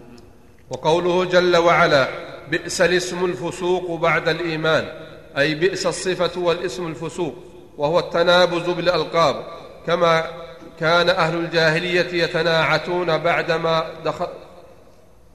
وقوله 0.69 1.25
جل 1.25 1.57
وعلا 1.57 2.07
بئس 2.51 2.81
الاسم 2.81 3.25
الفسوق 3.25 3.99
بعد 3.99 4.29
الإيمان 4.29 4.85
أي 5.37 5.55
بئس 5.55 5.85
الصفة 5.87 6.41
والاسم 6.41 6.87
الفسوق 6.87 7.35
وهو 7.77 7.99
التنابز 7.99 8.69
بالألقاب 8.69 9.45
كما 9.87 10.25
كان 10.79 11.09
أهل 11.09 11.37
الجاهلية 11.37 12.23
يتناعتون 12.23 13.17
بعدما 13.17 13.85
دخل 14.05 14.27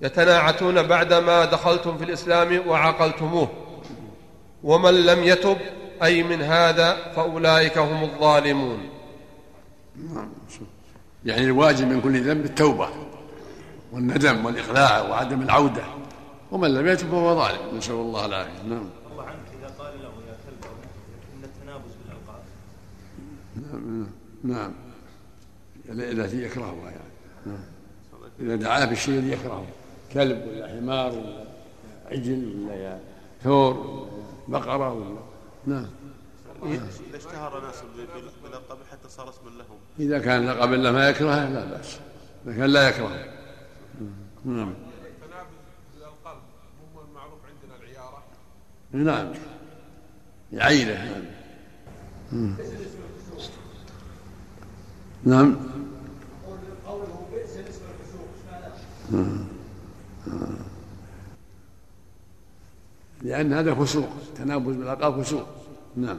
يتناعتون 0.02 0.82
بعدما 0.82 1.44
دخلتم 1.44 1.98
في 1.98 2.04
الإسلام 2.04 2.68
وعقلتموه 2.68 3.48
ومن 4.64 5.06
لم 5.06 5.24
يتب 5.24 5.56
أي 6.02 6.22
من 6.22 6.42
هذا 6.42 6.96
فأولئك 7.16 7.78
هم 7.78 8.04
الظالمون. 8.04 8.97
يعني 11.24 11.44
الواجب 11.44 11.88
من 11.88 12.00
كل 12.00 12.22
ذنب 12.22 12.44
التوبة 12.44 12.88
والندم 13.92 14.44
والإقلاع 14.44 15.02
وعدم 15.02 15.42
العودة. 15.42 15.84
ومن 16.52 16.74
لم 16.74 16.86
يتب 16.86 17.08
فهو 17.08 17.34
ظالم. 17.34 17.76
نسأل 17.76 17.94
الله 17.94 18.26
العافية. 18.26 18.62
نعم. 18.62 18.88
الله 19.12 19.24
عنك 19.24 19.36
إذا 19.58 19.74
قال 19.78 19.94
له 20.02 20.08
يا 20.28 20.36
كلب 20.46 20.70
إن 21.38 21.44
التنابز 21.44 21.90
بالألقاب 22.04 22.42
نعم 23.72 24.06
نعم. 24.44 24.72
التي 25.88 26.42
يكرهها 26.42 26.90
يعني. 26.90 27.12
نعم. 27.46 27.60
إذا 28.40 28.56
دعاه 28.56 28.84
بالشيء 28.84 29.18
الذي 29.18 29.32
يكرهه. 29.32 29.66
كلب 30.12 30.48
ولا 30.48 30.68
حمار 30.68 31.12
ولا 31.12 31.44
عجل 32.10 32.66
ولا 32.70 32.98
ثور 33.44 33.76
ولا 34.48 34.58
بقرة 34.58 34.92
ولا 34.92 35.18
نعم. 35.66 35.86
إذا 36.62 37.16
اشتهر 37.16 37.60
ناس 37.60 37.82
باللقب 38.42 38.78
حتى 38.90 39.08
صار 39.08 39.28
اسما 39.28 39.50
لهم. 39.50 39.78
إذا 40.00 40.18
كان 40.18 40.46
لقب 40.46 40.72
له 40.72 40.92
ما 40.92 41.08
يكرهه 41.08 41.48
لا 41.48 41.64
بأس. 41.64 41.98
إذا 42.46 42.56
كان 42.56 42.70
لا 42.70 42.88
يكرهه 42.88 43.24
نعم. 44.44 44.74
التنابز 45.04 45.56
بالألقاب 45.94 46.36
هو 46.94 47.00
المعروف 47.10 47.40
عندنا 47.48 47.76
العيارة. 47.80 48.22
نعم. 48.92 49.32
يعيره 50.52 51.24
نعم. 52.32 52.56
نعم. 55.24 55.56
قوله 56.86 57.28
بئس 57.32 57.56
الاسم 57.56 57.82
الفسوق 58.00 58.28
لأن 63.22 63.52
هذا 63.52 63.74
فسوق. 63.74 64.08
تنابز 64.36 64.76
بالألقاب 64.76 65.22
فسوق. 65.22 65.46
نعم. 65.96 66.18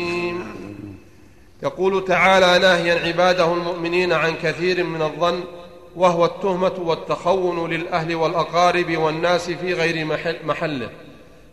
يقول 1.63 2.05
تعالى 2.05 2.59
ناهيا 2.59 3.07
عباده 3.07 3.53
المؤمنين 3.53 4.13
عن 4.13 4.35
كثير 4.35 4.83
من 4.83 5.01
الظن 5.01 5.43
وهو 5.95 6.25
التهمة 6.25 6.73
والتخون 6.79 7.69
للأهل 7.69 8.15
والأقارب 8.15 8.97
والناس 8.97 9.51
في 9.51 9.73
غير 9.73 10.05
محله 10.43 10.89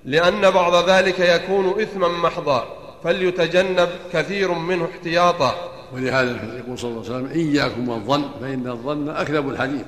لأن 0.04 0.50
بعض 0.50 0.88
ذلك 0.90 1.20
يكون 1.20 1.82
إثما 1.82 2.08
محضا 2.08 2.64
فليتجنب 3.04 3.88
كثير 4.12 4.52
منه 4.52 4.88
احتياطا. 4.94 5.54
ولهذا 5.94 6.58
يقول 6.58 6.78
صلى 6.78 6.90
الله 6.90 7.04
عليه 7.04 7.14
وسلم 7.14 7.30
إياكم 7.30 7.88
والظن 7.88 8.24
فإن 8.40 8.68
الظن 8.68 9.08
أكذب 9.08 9.48
الحديث. 9.48 9.84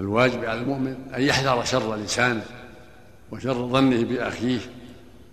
الواجب 0.00 0.44
على 0.44 0.60
المؤمن 0.60 0.96
أن 1.16 1.22
يحذر 1.22 1.64
شر 1.64 1.96
لسانه 1.96 2.44
وشر 3.32 3.68
ظنه 3.68 4.04
بأخيه 4.04 4.60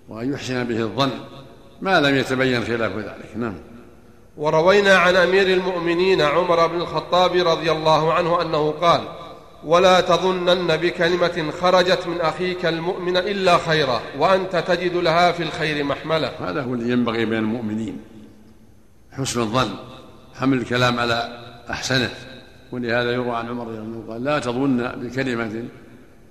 وأن 0.10 0.34
يحسن 0.34 0.64
به 0.64 0.80
الظن. 0.80 1.12
ما 1.84 2.00
لم 2.00 2.16
يتبين 2.16 2.64
خلاف 2.64 2.98
ذلك. 2.98 3.38
نعم. 3.38 3.56
وروينا 4.38 4.96
عن 4.96 5.16
أمير 5.16 5.48
المؤمنين 5.48 6.22
عمر 6.22 6.68
بن 6.68 6.76
الخطاب 6.76 7.48
رضي 7.48 7.72
الله 7.72 8.14
عنه 8.14 8.42
أنه 8.42 8.72
قال 8.72 9.02
ولا 9.66 10.02
تظنن 10.02 10.78
بكلمة 10.78 11.52
خرجت 11.62 12.08
من 12.08 12.22
أخيك 12.22 12.66
المؤمن 12.66 13.18
إلا 13.18 13.58
خيرا 13.58 14.02
وأنت 14.20 14.56
تجد 14.56 14.96
لها 14.96 15.32
في 15.32 15.44
الخير 15.44 15.84
محملة. 15.84 16.32
هذا 16.40 16.62
هو 16.62 16.74
الذي 16.74 16.90
ينبغي 16.92 17.26
بين 17.26 17.40
المؤمنين. 17.40 18.02
حسن 19.12 19.42
الظن 19.42 19.70
حمل 20.36 20.58
الكلام 20.58 21.00
على 21.00 21.40
أحسنه. 21.70 22.10
ولهذا 22.72 23.12
يروى 23.12 23.36
عن 23.36 23.50
عمر 23.50 23.68
رضي 23.68 23.78
الله 23.78 23.98
عنه 23.98 24.14
قال 24.14 24.24
لا 24.24 24.40
تظن 24.40 24.92
بكلمة 24.96 25.64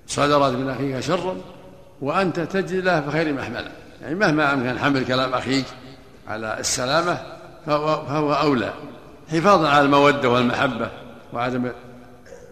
صدرت 0.07 0.53
من 0.53 0.69
أخيك 0.69 0.99
شرا 0.99 1.35
وأنت 2.01 2.39
تجد 2.39 2.85
لها 2.85 3.01
في 3.01 3.11
خير 3.11 3.33
محملة. 3.33 3.82
يعني 4.03 4.15
مهما 4.15 4.53
أمكن 4.53 4.79
حمل 4.79 5.05
كلام 5.05 5.33
أخيك 5.33 5.65
على 6.27 6.59
السلامة 6.59 7.21
فهو, 7.65 8.05
فهو 8.05 8.33
أولى. 8.33 8.73
حفاظا 9.31 9.69
على 9.69 9.85
المودة 9.85 10.29
والمحبة 10.29 10.89
وعدم 11.33 11.71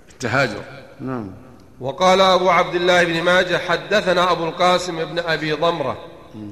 التهاجر. 0.10 0.64
نعم. 1.02 1.32
وقال 1.80 2.22
أبو 2.22 2.49
عبد 2.49 2.76
الله 2.76 3.04
بن 3.04 3.22
ماجه 3.22 3.58
حدثنا 3.58 4.32
أبو 4.32 4.45
القاسم 4.45 5.06
بن 5.06 5.20
أبي 5.20 5.52
ضمرة 5.52 5.97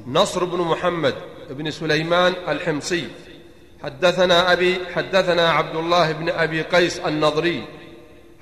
نصر 0.07 0.45
بن 0.45 0.57
محمد 0.57 1.13
بن 1.49 1.71
سليمان 1.71 2.33
الحمصي. 2.47 3.07
حدثنا 3.83 4.53
أبي 4.53 4.79
حدثنا 4.95 5.49
عبد 5.49 5.75
الله 5.75 6.11
بن 6.11 6.29
أبي 6.29 6.61
قيس 6.61 6.99
النضري. 6.99 7.63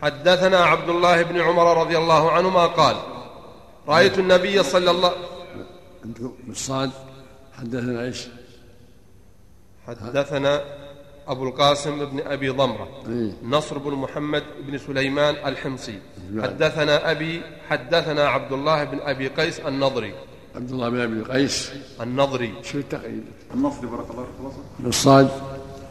حدثنا 0.02 0.58
عبد 0.58 0.90
الله 0.90 1.22
بن 1.22 1.42
عمر 1.42 1.82
رضي 1.82 1.98
الله 1.98 2.32
عنهما 2.32 2.66
قال 2.66 2.96
رأيت 3.88 4.20
النبي 4.20 4.64
صلى 4.64 4.92
الله 4.92 5.12
عندكم 6.08 6.34
بالصاد 6.48 6.92
حدثنا 7.54 8.04
إيش؟ 8.04 8.28
حدثنا 9.88 10.62
أبو 11.28 11.48
القاسم 11.48 12.06
بن 12.06 12.20
أبي 12.20 12.50
ضمرة 12.50 12.88
إيه. 13.10 13.32
نصر 13.44 13.78
بن 13.78 13.92
محمد 13.92 14.44
بن 14.68 14.78
سليمان 14.78 15.36
الحمصي. 15.36 16.00
نعم. 16.32 16.44
حدثنا 16.44 17.12
أبي 17.12 17.42
حدثنا 17.70 18.24
عبد 18.28 18.52
الله 18.52 18.84
بن 18.84 19.00
أبي 19.00 19.28
قيس 19.28 19.60
النضري. 19.60 20.14
عبد 20.56 20.72
الله 20.72 20.90
بن 20.90 21.00
أبي 21.00 21.22
قيس. 21.22 21.72
النضري. 22.02 22.54
شو 22.64 22.78
التقييد؟ 22.78 23.24
النصري 23.54 23.88
بارك 23.88 24.12
الله 24.12 24.24
فيك 24.24 24.36
خلاص. 24.42 24.54
بالصاد 24.80 25.30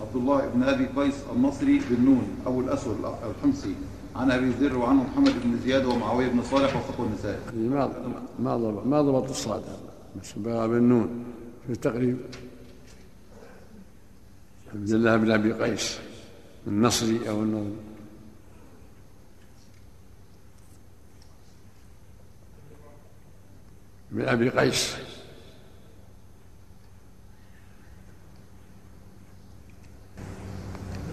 عبد 0.01 0.17
الله 0.17 0.47
بن 0.47 0.63
أبي 0.63 0.87
قيس 0.97 1.15
النصري 1.37 1.81
بالنون 1.91 2.29
أبو 2.47 2.61
الأسود 2.61 2.97
الحمصي. 3.05 3.75
عن 4.17 4.31
أبي 4.31 4.51
ذر 4.51 4.79
وعنه 4.79 5.03
محمد 5.03 5.35
بن 5.45 5.59
زياد 5.65 5.85
ومعاوية 5.85 6.29
بن 6.29 6.43
صالح 6.43 6.77
وفقه 6.77 7.05
النسائي. 7.05 7.39
ما 7.55 7.93
ما 8.39 8.57
ضبط 8.57 8.87
ما 8.87 9.03
ضبط 9.03 9.29
الصاد. 9.29 9.63
بس 10.21 10.33
بقى 10.37 10.69
بالنون 10.69 11.25
في 11.67 11.73
التقريب 11.73 12.19
عبد 14.75 14.91
الله 14.91 15.17
بن 15.17 15.31
أبي 15.31 15.53
قيس 15.53 15.99
النصري 16.67 17.29
أو 17.29 17.43
النضري 17.43 17.77
بن 24.11 24.29
أبي 24.29 24.49
قيس. 24.49 24.97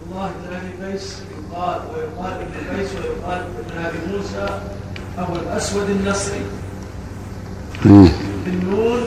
الله 0.06 0.32
بن 0.32 0.54
أبي 0.56 0.86
قيس 0.86 1.22
يقال 1.22 1.82
ويقال 1.95 2.34
ابن 2.34 2.78
قيس 2.78 2.95
ويقال 2.95 3.41
ابن 3.41 3.78
أبي 3.78 3.97
موسى 4.18 4.62
ابو 5.18 5.36
الأسود 5.36 5.89
النصري. 5.89 6.62
بالنون 7.84 9.01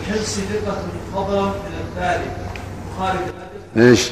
الحمصي 0.00 0.40
ثقة 0.40 0.82
خضرا 1.14 1.46
من 1.46 1.74
الثالث 1.88 2.32
خارج 2.98 3.18
إيش؟ 3.76 4.10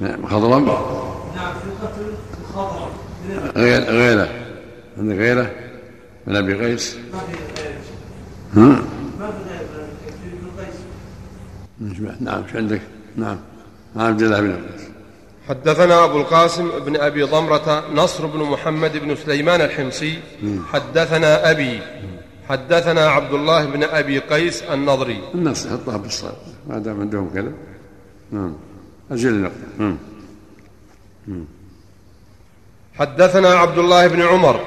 مخضرم 0.00 0.64
نعم 0.64 1.52
ثقة 1.54 1.92
الثالث 2.56 3.56
غير 3.56 3.82
غيره. 3.82 4.28
عندك 4.98 5.16
غيره؟ 5.16 5.50
من 6.26 6.36
أبي 6.36 6.54
قيس 6.54 6.96
ما 7.12 7.18
في 7.18 7.62
غير 7.62 7.74
ها؟ 8.54 8.82
ما 9.20 9.30
في 9.30 9.50
غير 9.50 9.66
في 10.06 10.28
ابن 10.32 10.46
قيس 10.58 10.76
نعم 11.80 12.16
نعم 12.20 12.42
شو 12.52 12.58
عندك؟ 12.58 12.80
نعم. 13.16 13.38
عن 13.96 14.06
عبد 14.06 14.22
الله 14.22 14.40
بن 14.40 14.50
عباس 14.50 14.80
حدثنا 15.48 16.04
أبو 16.04 16.18
القاسم 16.18 16.70
بن 16.86 16.96
أبي 16.96 17.22
ضمرة 17.22 17.84
نصر 17.94 18.26
بن 18.26 18.38
محمد 18.38 18.96
بن 18.96 19.16
سليمان 19.16 19.60
الحمصي. 19.60 20.18
حدثنا 20.72 21.50
أبي. 21.50 21.80
حدثنا 22.48 23.08
عبد 23.08 23.32
الله 23.32 23.64
بن 23.64 23.82
أبي 23.82 24.18
قيس 24.18 24.62
النضري. 24.62 25.20
النص 25.34 25.66
يحطها 25.66 25.96
بالصاد. 25.96 26.34
ما 26.68 26.78
دام 26.78 27.00
عندهم 27.00 27.30
كذا 27.34 27.52
نعم. 28.30 28.52
أجل 29.10 29.28
النقطه 29.28 29.54
نعم. 29.78 29.96
حدثنا 32.98 33.48
عبد 33.48 33.78
الله 33.78 34.06
بن 34.06 34.22
عمر 34.22 34.60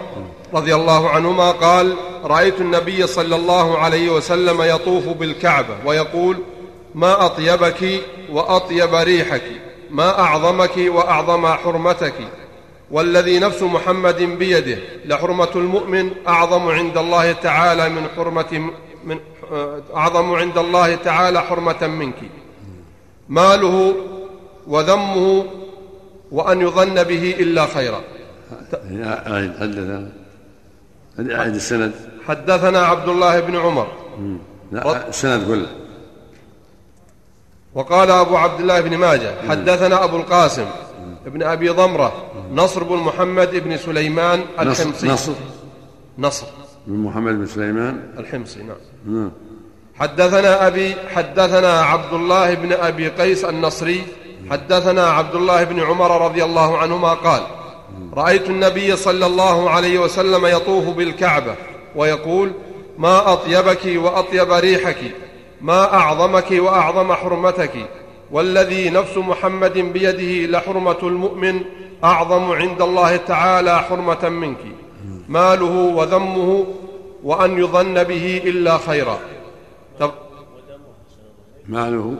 رضي 0.53 0.75
الله 0.75 1.09
عنهما 1.09 1.51
قال 1.51 1.95
رأيت 2.23 2.61
النبي 2.61 3.07
صلى 3.07 3.35
الله 3.35 3.77
عليه 3.77 4.09
وسلم 4.09 4.61
يطوف 4.61 5.07
بالكعبة 5.07 5.75
ويقول 5.85 6.37
ما 6.95 7.25
أطيبك 7.25 8.01
وأطيب 8.31 8.95
ريحك 8.95 9.43
ما 9.89 10.19
أعظمك 10.19 10.77
وأعظم 10.77 11.47
حرمتك 11.47 12.13
والذي 12.91 13.39
نفس 13.39 13.61
محمد 13.61 14.21
بيده 14.21 14.77
لحرمة 15.05 15.49
المؤمن 15.55 16.11
أعظم 16.27 16.67
عند 16.67 16.97
الله 16.97 17.31
تعالى 17.31 17.89
من 17.89 18.07
حرمة 18.15 18.71
من 19.03 19.19
أعظم 19.95 20.33
عند 20.33 20.57
الله 20.57 20.95
تعالى 20.95 21.41
حرمة 21.41 21.87
منك. 21.87 22.15
ماله 23.29 23.95
وذمه 24.67 25.45
وأن 26.31 26.61
يظن 26.61 27.03
به 27.03 27.35
إلا 27.39 27.65
خيرا. 27.65 28.01
حدثنا 28.51 30.11
أعيد 31.31 31.55
السند 31.55 31.91
حدثنا 32.27 32.79
عبد 32.79 33.09
الله 33.09 33.39
بن 33.39 33.55
عمر. 33.55 33.87
لا 34.71 35.09
السند 35.09 35.47
كله. 35.47 35.67
وقال 37.75 38.11
أبو 38.11 38.37
عبد 38.37 38.59
الله 38.59 38.81
بن 38.81 38.97
ماجه 38.97 39.33
حدثنا 39.49 40.03
أبو 40.03 40.17
القاسم 40.17 40.65
ابن 41.27 41.43
أبي 41.43 41.69
ضمرة 41.69 42.13
نصر 42.53 42.83
بن 42.83 42.95
محمد 42.95 43.55
بن 43.55 43.77
سليمان 43.77 44.41
الحمصي. 44.59 45.07
نصر. 45.07 45.33
نصر. 46.17 46.45
بن 46.87 46.97
محمد 46.97 47.33
بن 47.33 47.45
سليمان؟ 47.45 48.13
الحمصي 48.17 48.59
نعم. 48.59 48.77
نعم. 49.05 49.31
حدثنا 49.95 50.67
أبي 50.67 50.95
حدثنا 51.15 51.81
عبد 51.81 52.13
الله 52.13 52.53
بن 52.53 52.73
أبي 52.73 53.07
قيس 53.07 53.45
النصري 53.45 54.03
حدثنا 54.51 55.07
عبد 55.07 55.35
الله 55.35 55.63
بن 55.63 55.79
عمر 55.79 56.25
رضي 56.25 56.43
الله 56.43 56.77
عنهما 56.77 57.13
قال 57.13 57.41
رأيت 58.13 58.49
النبي 58.49 58.95
صلى 58.95 59.25
الله 59.25 59.69
عليه 59.69 59.99
وسلم 59.99 60.45
يطوف 60.45 60.85
بالكعبة 60.85 61.55
ويقول 61.95 62.51
ما 62.97 63.33
أطيبك 63.33 63.79
وأطيب 63.85 64.51
ريحك 64.51 64.97
ما 65.61 65.93
أعظمك 65.93 66.51
وأعظم 66.51 67.13
حرمتك 67.13 67.71
والذي 68.31 68.89
نفس 68.89 69.17
محمد 69.17 69.77
بيده 69.77 70.51
لحرمة 70.51 70.97
المؤمن 71.03 71.61
أعظم 72.03 72.51
عند 72.51 72.81
الله 72.81 73.17
تعالى 73.17 73.81
حرمة 73.81 74.29
منك. 74.29 74.57
ماله 75.29 75.75
وذمه 75.97 76.65
وأن 77.23 77.57
يظن 77.57 78.03
به 78.03 78.41
إلا 78.45 78.77
خيرا. 78.77 79.19
طب 79.99 80.11
ماله 81.67 82.15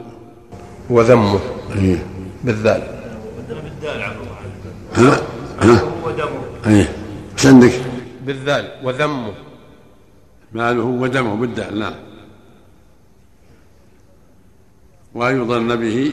وذمه. 0.90 1.40
بالذال. 2.44 2.82
عفوا. 3.84 4.26
ها؟ 4.94 5.22
ها؟ 5.60 5.92
ودمه 6.04 6.42
إيش 6.66 7.46
عندك؟ 7.46 7.72
بالذال. 8.26 8.72
وذمه. 8.84 9.32
ماله 10.52 10.84
ودمه 10.84 11.34
بالدال 11.36 11.78
نعم. 11.78 11.94
وأن 15.14 15.42
يظن 15.42 15.76
به 15.76 16.12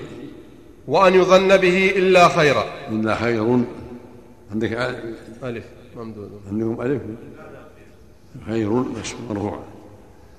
وأن 0.88 1.14
يظن 1.14 1.58
به 1.58 1.94
إلا 1.96 2.28
خيرا. 2.28 2.64
إلا 2.90 3.16
خير 3.16 3.64
عندك 4.52 4.74
ألف 5.44 5.66
ممدود. 5.96 6.32
عندكم 6.52 6.82
ألف. 6.82 7.02
خير 8.48 8.70
بس 8.70 9.14
مرفوع 9.30 9.60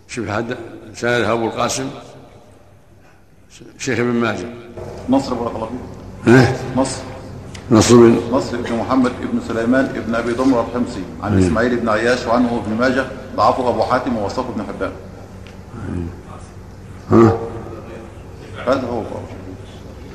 شوف 0.09 0.29
حد 0.29 0.57
سأله 0.95 1.33
أبو 1.33 1.47
القاسم 1.47 1.91
شيخ 3.79 3.99
ابن 3.99 4.09
ماجه. 4.09 4.49
نصر 5.09 5.35
بارك 5.35 5.55
الله 5.55 5.67
فيك. 5.67 6.35
إيه؟ 6.35 6.57
نصر. 6.77 7.03
نصر 7.71 7.97
بن 7.97 8.21
نصر 8.33 8.57
بن 8.57 8.77
محمد 8.77 9.13
بن 9.33 9.41
سليمان 9.49 10.03
بن 10.07 10.15
أبي 10.15 10.33
ضمر 10.33 10.61
الحمصي 10.61 11.03
عن 11.23 11.39
إسماعيل 11.39 11.77
بن 11.77 11.89
عياش 11.89 12.27
وعنه 12.27 12.63
ابن 12.65 12.81
ماجه 12.81 13.07
ضعفه 13.37 13.69
أبو 13.69 13.83
حاتم 13.83 14.17
ووصفه 14.17 14.49
ابن 14.49 14.63
حبان. 14.63 14.93
ها؟ 17.11 17.39
هذا 18.71 18.87
هو. 18.89 19.03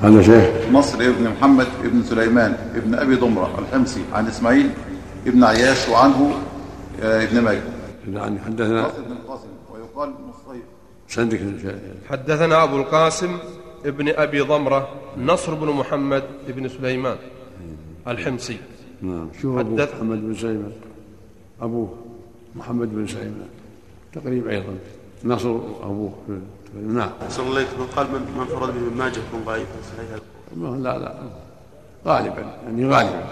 هذا 0.02 0.22
شيخ. 0.22 0.72
نصر 0.72 0.98
بن 1.12 1.30
محمد 1.30 1.68
بن 1.84 2.04
سليمان 2.04 2.58
بن 2.86 2.96
أبي 2.96 3.16
ضمرة 3.16 3.60
الحمصي 3.60 4.02
عن 4.14 4.28
إسماعيل 4.28 4.70
بن 5.26 5.44
عياش 5.44 5.90
وعنه 5.90 6.34
آه، 7.04 7.24
ابن 7.24 7.42
ماجه. 7.42 7.62
يعني 8.14 8.40
حدثنا 8.40 8.82
نصر 8.82 9.02
بن 9.02 9.12
القاسم 9.12 9.48
ويقال 9.74 10.10
مصيب 10.10 10.62
عندك 11.18 11.40
حدثنا 12.10 12.64
أبو 12.64 12.78
القاسم 12.78 13.38
ابن 13.86 14.10
أبي 14.10 14.40
ضمرة 14.42 14.90
نصر 15.18 15.54
بن 15.54 15.68
محمد 15.68 16.24
بن 16.48 16.68
سليمان 16.68 17.18
الحمصي. 18.08 18.58
نعم. 19.02 19.28
شو 19.42 19.60
حدث- 19.60 19.96
محمد 19.96 20.18
بن 20.22 20.36
سليمان؟ 20.36 20.72
أبوه 21.62 21.94
محمد 22.56 22.96
بن 22.96 23.08
سليمان. 23.08 23.48
تقريب 24.14 24.48
أيضا. 24.48 24.74
نصر 25.24 25.50
أبوه. 25.84 26.12
نعم. 26.88 27.10
صلى 27.30 27.46
الله 27.46 27.56
عليه 27.60 27.68
وسلم. 27.68 27.88
قال 27.96 28.08
من 28.12 28.22
من 28.38 28.46
فرد 28.46 28.74
به 28.74 28.88
ابن 28.88 28.98
ماجه 28.98 29.20
يكون 29.28 29.44
ضعيفا 29.46 29.76
صحيح 29.96 30.20
ما- 30.56 30.78
لا 30.78 30.98
لا. 30.98 31.14
غالبا 32.08 32.46
يعني 32.66 32.90
غالبا. 32.90 33.24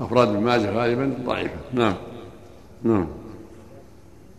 أفراد 0.00 0.28
ابن 0.28 0.40
ماجه 0.40 0.70
غالبا 0.70 1.14
ضعيفة. 1.26 1.54
نعم. 1.74 1.94
نعم. 2.82 3.06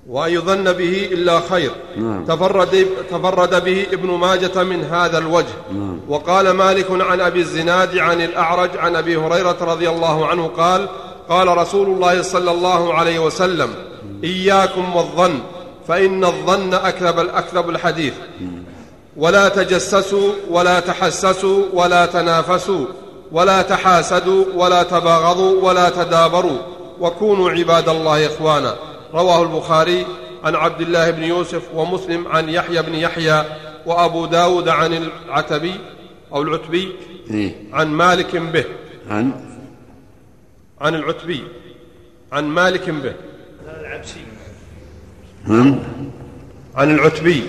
وأن 0.09 0.31
يظن 0.31 0.63
به 0.73 1.09
إلا 1.11 1.39
خير. 1.39 1.71
نعم. 1.97 2.25
تفرد, 2.25 2.87
تفرد 3.09 3.63
به 3.63 3.85
ابن 3.93 4.09
ماجة 4.11 4.63
من 4.63 4.83
هذا 4.83 5.17
الوجه. 5.17 5.53
نعم. 5.73 5.99
وقال 6.09 6.51
مالك 6.51 6.91
عن 6.91 7.19
أبي 7.21 7.39
الزناد 7.39 7.97
عن 7.97 8.21
الأعرج 8.21 8.77
عن 8.77 8.95
أبي 8.95 9.17
هريرة 9.17 9.57
رضي 9.61 9.89
الله 9.89 10.27
عنه 10.27 10.47
قال 10.47 10.89
قال 11.29 11.57
رسول 11.57 11.87
الله 11.87 12.21
صلى 12.21 12.51
الله 12.51 12.93
عليه 12.93 13.19
وسلم 13.19 13.69
إياكم 14.23 14.95
والظن. 14.95 15.39
فإن 15.87 16.25
الظن 16.25 16.73
أكذب 16.73 17.19
الأكذب 17.19 17.69
الحديث. 17.69 18.13
ولا 19.17 19.49
تجسسوا 19.49 20.33
ولا 20.49 20.79
تحسسوا 20.79 21.65
ولا 21.73 22.05
تنافسوا 22.05 22.85
ولا 23.31 23.61
تحاسدوا 23.61 24.45
ولا 24.55 24.83
تباغضوا 24.83 25.61
ولا 25.63 25.89
تدابروا. 25.89 26.57
وكونوا 26.99 27.49
عباد 27.49 27.89
الله 27.89 28.27
إخوانا. 28.27 28.75
رواه 29.13 29.43
البخاري 29.43 30.05
عن 30.43 30.55
عبد 30.55 30.81
الله 30.81 31.11
بن 31.11 31.23
يوسف 31.23 31.61
ومسلم 31.75 32.27
عن 32.27 32.49
يحيى 32.49 32.81
بن 32.81 32.95
يحيى 32.95 33.45
وأبو 33.85 34.25
داود 34.25 34.69
عن 34.69 34.93
العتبي 34.93 35.73
أو 36.33 36.41
العتبي 36.41 36.95
إيه. 37.31 37.55
عن 37.73 37.87
مالك 37.87 38.35
به. 38.35 38.65
عن؟ 39.09 39.31
عن 40.81 40.95
العتبي. 40.95 41.43
عن 42.31 42.45
مالك 42.45 42.89
به. 42.89 43.13
العبسي. 43.79 44.19
نعم. 45.47 45.79
عن 46.75 46.91
العتبي. 46.91 47.43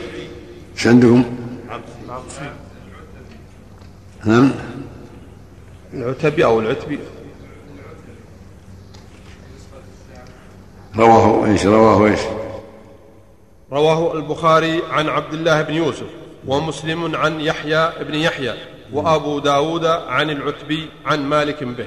إيش 0.75 0.87
عندكم؟ 0.87 1.25
نعم. 4.25 4.51
العتبي 5.95 6.45
أو 6.45 6.61
العتبي. 6.61 6.99
رواه 10.97 11.47
إيش؟ 11.47 11.67
رواه 11.67 12.07
إيش؟ 12.07 12.21
رواه 13.73 14.15
البخاري 14.15 14.83
عن 14.91 15.09
عبد 15.09 15.35
الله 15.35 15.63
بن 15.63 15.75
يوسف 15.75 16.09
ومسلم 16.47 17.17
عن 17.17 17.41
يحيى 17.41 17.93
بن 18.01 18.15
يحيى 18.15 18.55
وأبو 18.93 19.39
داود 19.39 19.85
عن 19.87 20.31
العتبي 20.31 20.89
عن 21.07 21.25
مالك 21.25 21.65
به. 21.65 21.87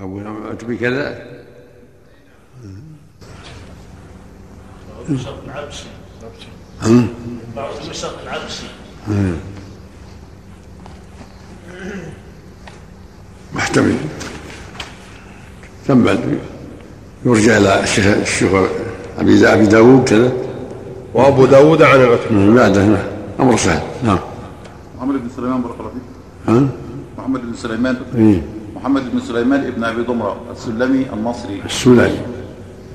أبو 0.00 0.20
عتبي 0.50 0.76
كذا؟ 0.76 1.33
مشرق 5.10 5.36
العبسي. 8.24 8.66
محتمل. 13.54 13.96
ثم 15.86 16.08
يرجع 17.26 17.56
إلى 17.56 17.82
الشيخ 17.82 18.06
الشيخ 18.06 18.50
أبي 19.18 19.46
أبي 19.46 19.66
داوود 19.66 20.08
كذا. 20.08 20.32
وأبو 21.14 21.46
داود 21.46 21.82
عن 21.82 22.00
العتبي 22.00 22.34
من 22.34 22.54
بعده. 22.54 22.84
نعم. 22.84 23.06
أمر 23.40 23.56
سهل. 23.56 23.82
نعم. 24.04 24.18
محمد 24.96 25.14
بن 25.14 25.28
سليمان 25.36 25.62
بارك 25.62 25.74
الله 25.80 25.90
فيك. 25.90 26.02
ها؟ 26.48 26.68
محمد 27.18 27.40
بن 27.40 27.54
سليمان. 27.56 27.96
إيه. 28.16 28.42
محمد 28.76 29.12
بن 29.12 29.20
سليمان 29.20 29.66
ابن 29.66 29.84
أبي 29.84 30.02
ضمره 30.02 30.36
السلمي 30.52 31.06
النصري 31.12 31.62
السلمي. 31.64 32.18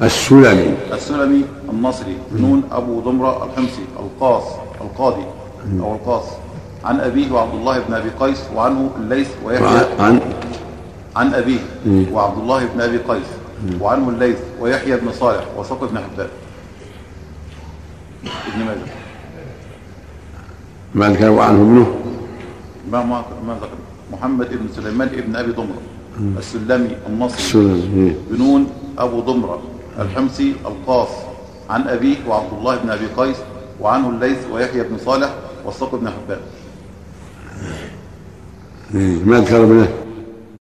السلمي. 0.01 0.75
السلمي 0.93 1.43
النصري 1.69 2.17
نون 2.31 2.63
أبو 2.71 2.99
ضمرة 2.99 3.45
الحمصي 3.45 3.83
القاص 3.99 4.43
القاضي 4.81 5.25
أو 5.79 5.95
القاص. 5.95 6.23
عن 6.85 6.99
أبيه 6.99 7.31
وعبد 7.31 7.53
الله 7.53 7.79
بن 7.79 7.93
أبي 7.93 8.09
قيس 8.19 8.41
وعنه 8.55 8.89
الليث 8.99 9.29
ويحيى. 9.43 9.85
عن 9.99 10.19
عن 11.15 11.33
أبيه 11.33 11.59
مم. 11.85 12.05
وعبد 12.13 12.37
الله 12.37 12.65
بن 12.65 12.81
أبي 12.81 12.97
قيس 12.97 13.27
وعنه 13.81 14.09
الليث 14.09 14.37
ويحيى 14.59 14.95
بن 14.97 15.11
صالح 15.11 15.43
وساق 15.57 15.91
بن 15.91 15.97
حبان. 15.99 16.27
ابن 18.23 18.65
ماجه. 18.65 18.91
بعد 20.95 21.15
كان 21.15 21.29
وعنه 21.29 21.61
ابنه؟ 21.61 21.95
ما 22.91 23.03
ما 23.03 23.23
ما 23.47 23.53
ذكر. 23.53 23.77
محمد 24.11 24.49
بن 24.49 24.67
سليمان 24.75 25.07
ابن 25.07 25.35
أبي 25.35 25.51
ضمرة. 25.51 25.81
السلمي 26.37 26.95
النصري. 27.07 27.37
السلمي. 27.37 28.15
بنون 28.31 28.67
أبو 28.97 29.19
ضمرة. 29.19 29.61
الحمصي 29.99 30.55
القاص 30.65 31.09
عن 31.69 31.87
ابيه 31.87 32.15
وعبد 32.27 32.53
الله 32.53 32.75
بن 32.75 32.89
أبي 32.89 33.05
قيس 33.17 33.37
وعنه 33.81 34.09
الليث 34.09 34.37
ويحيى 34.51 34.83
بن 34.83 34.97
صالح 35.05 35.29
والساق 35.65 35.95
بن 35.95 36.09
حبان 36.09 36.39
إيه. 38.95 39.23
ما 39.23 39.39
ذكر 39.39 39.63
ابنه 39.63 39.87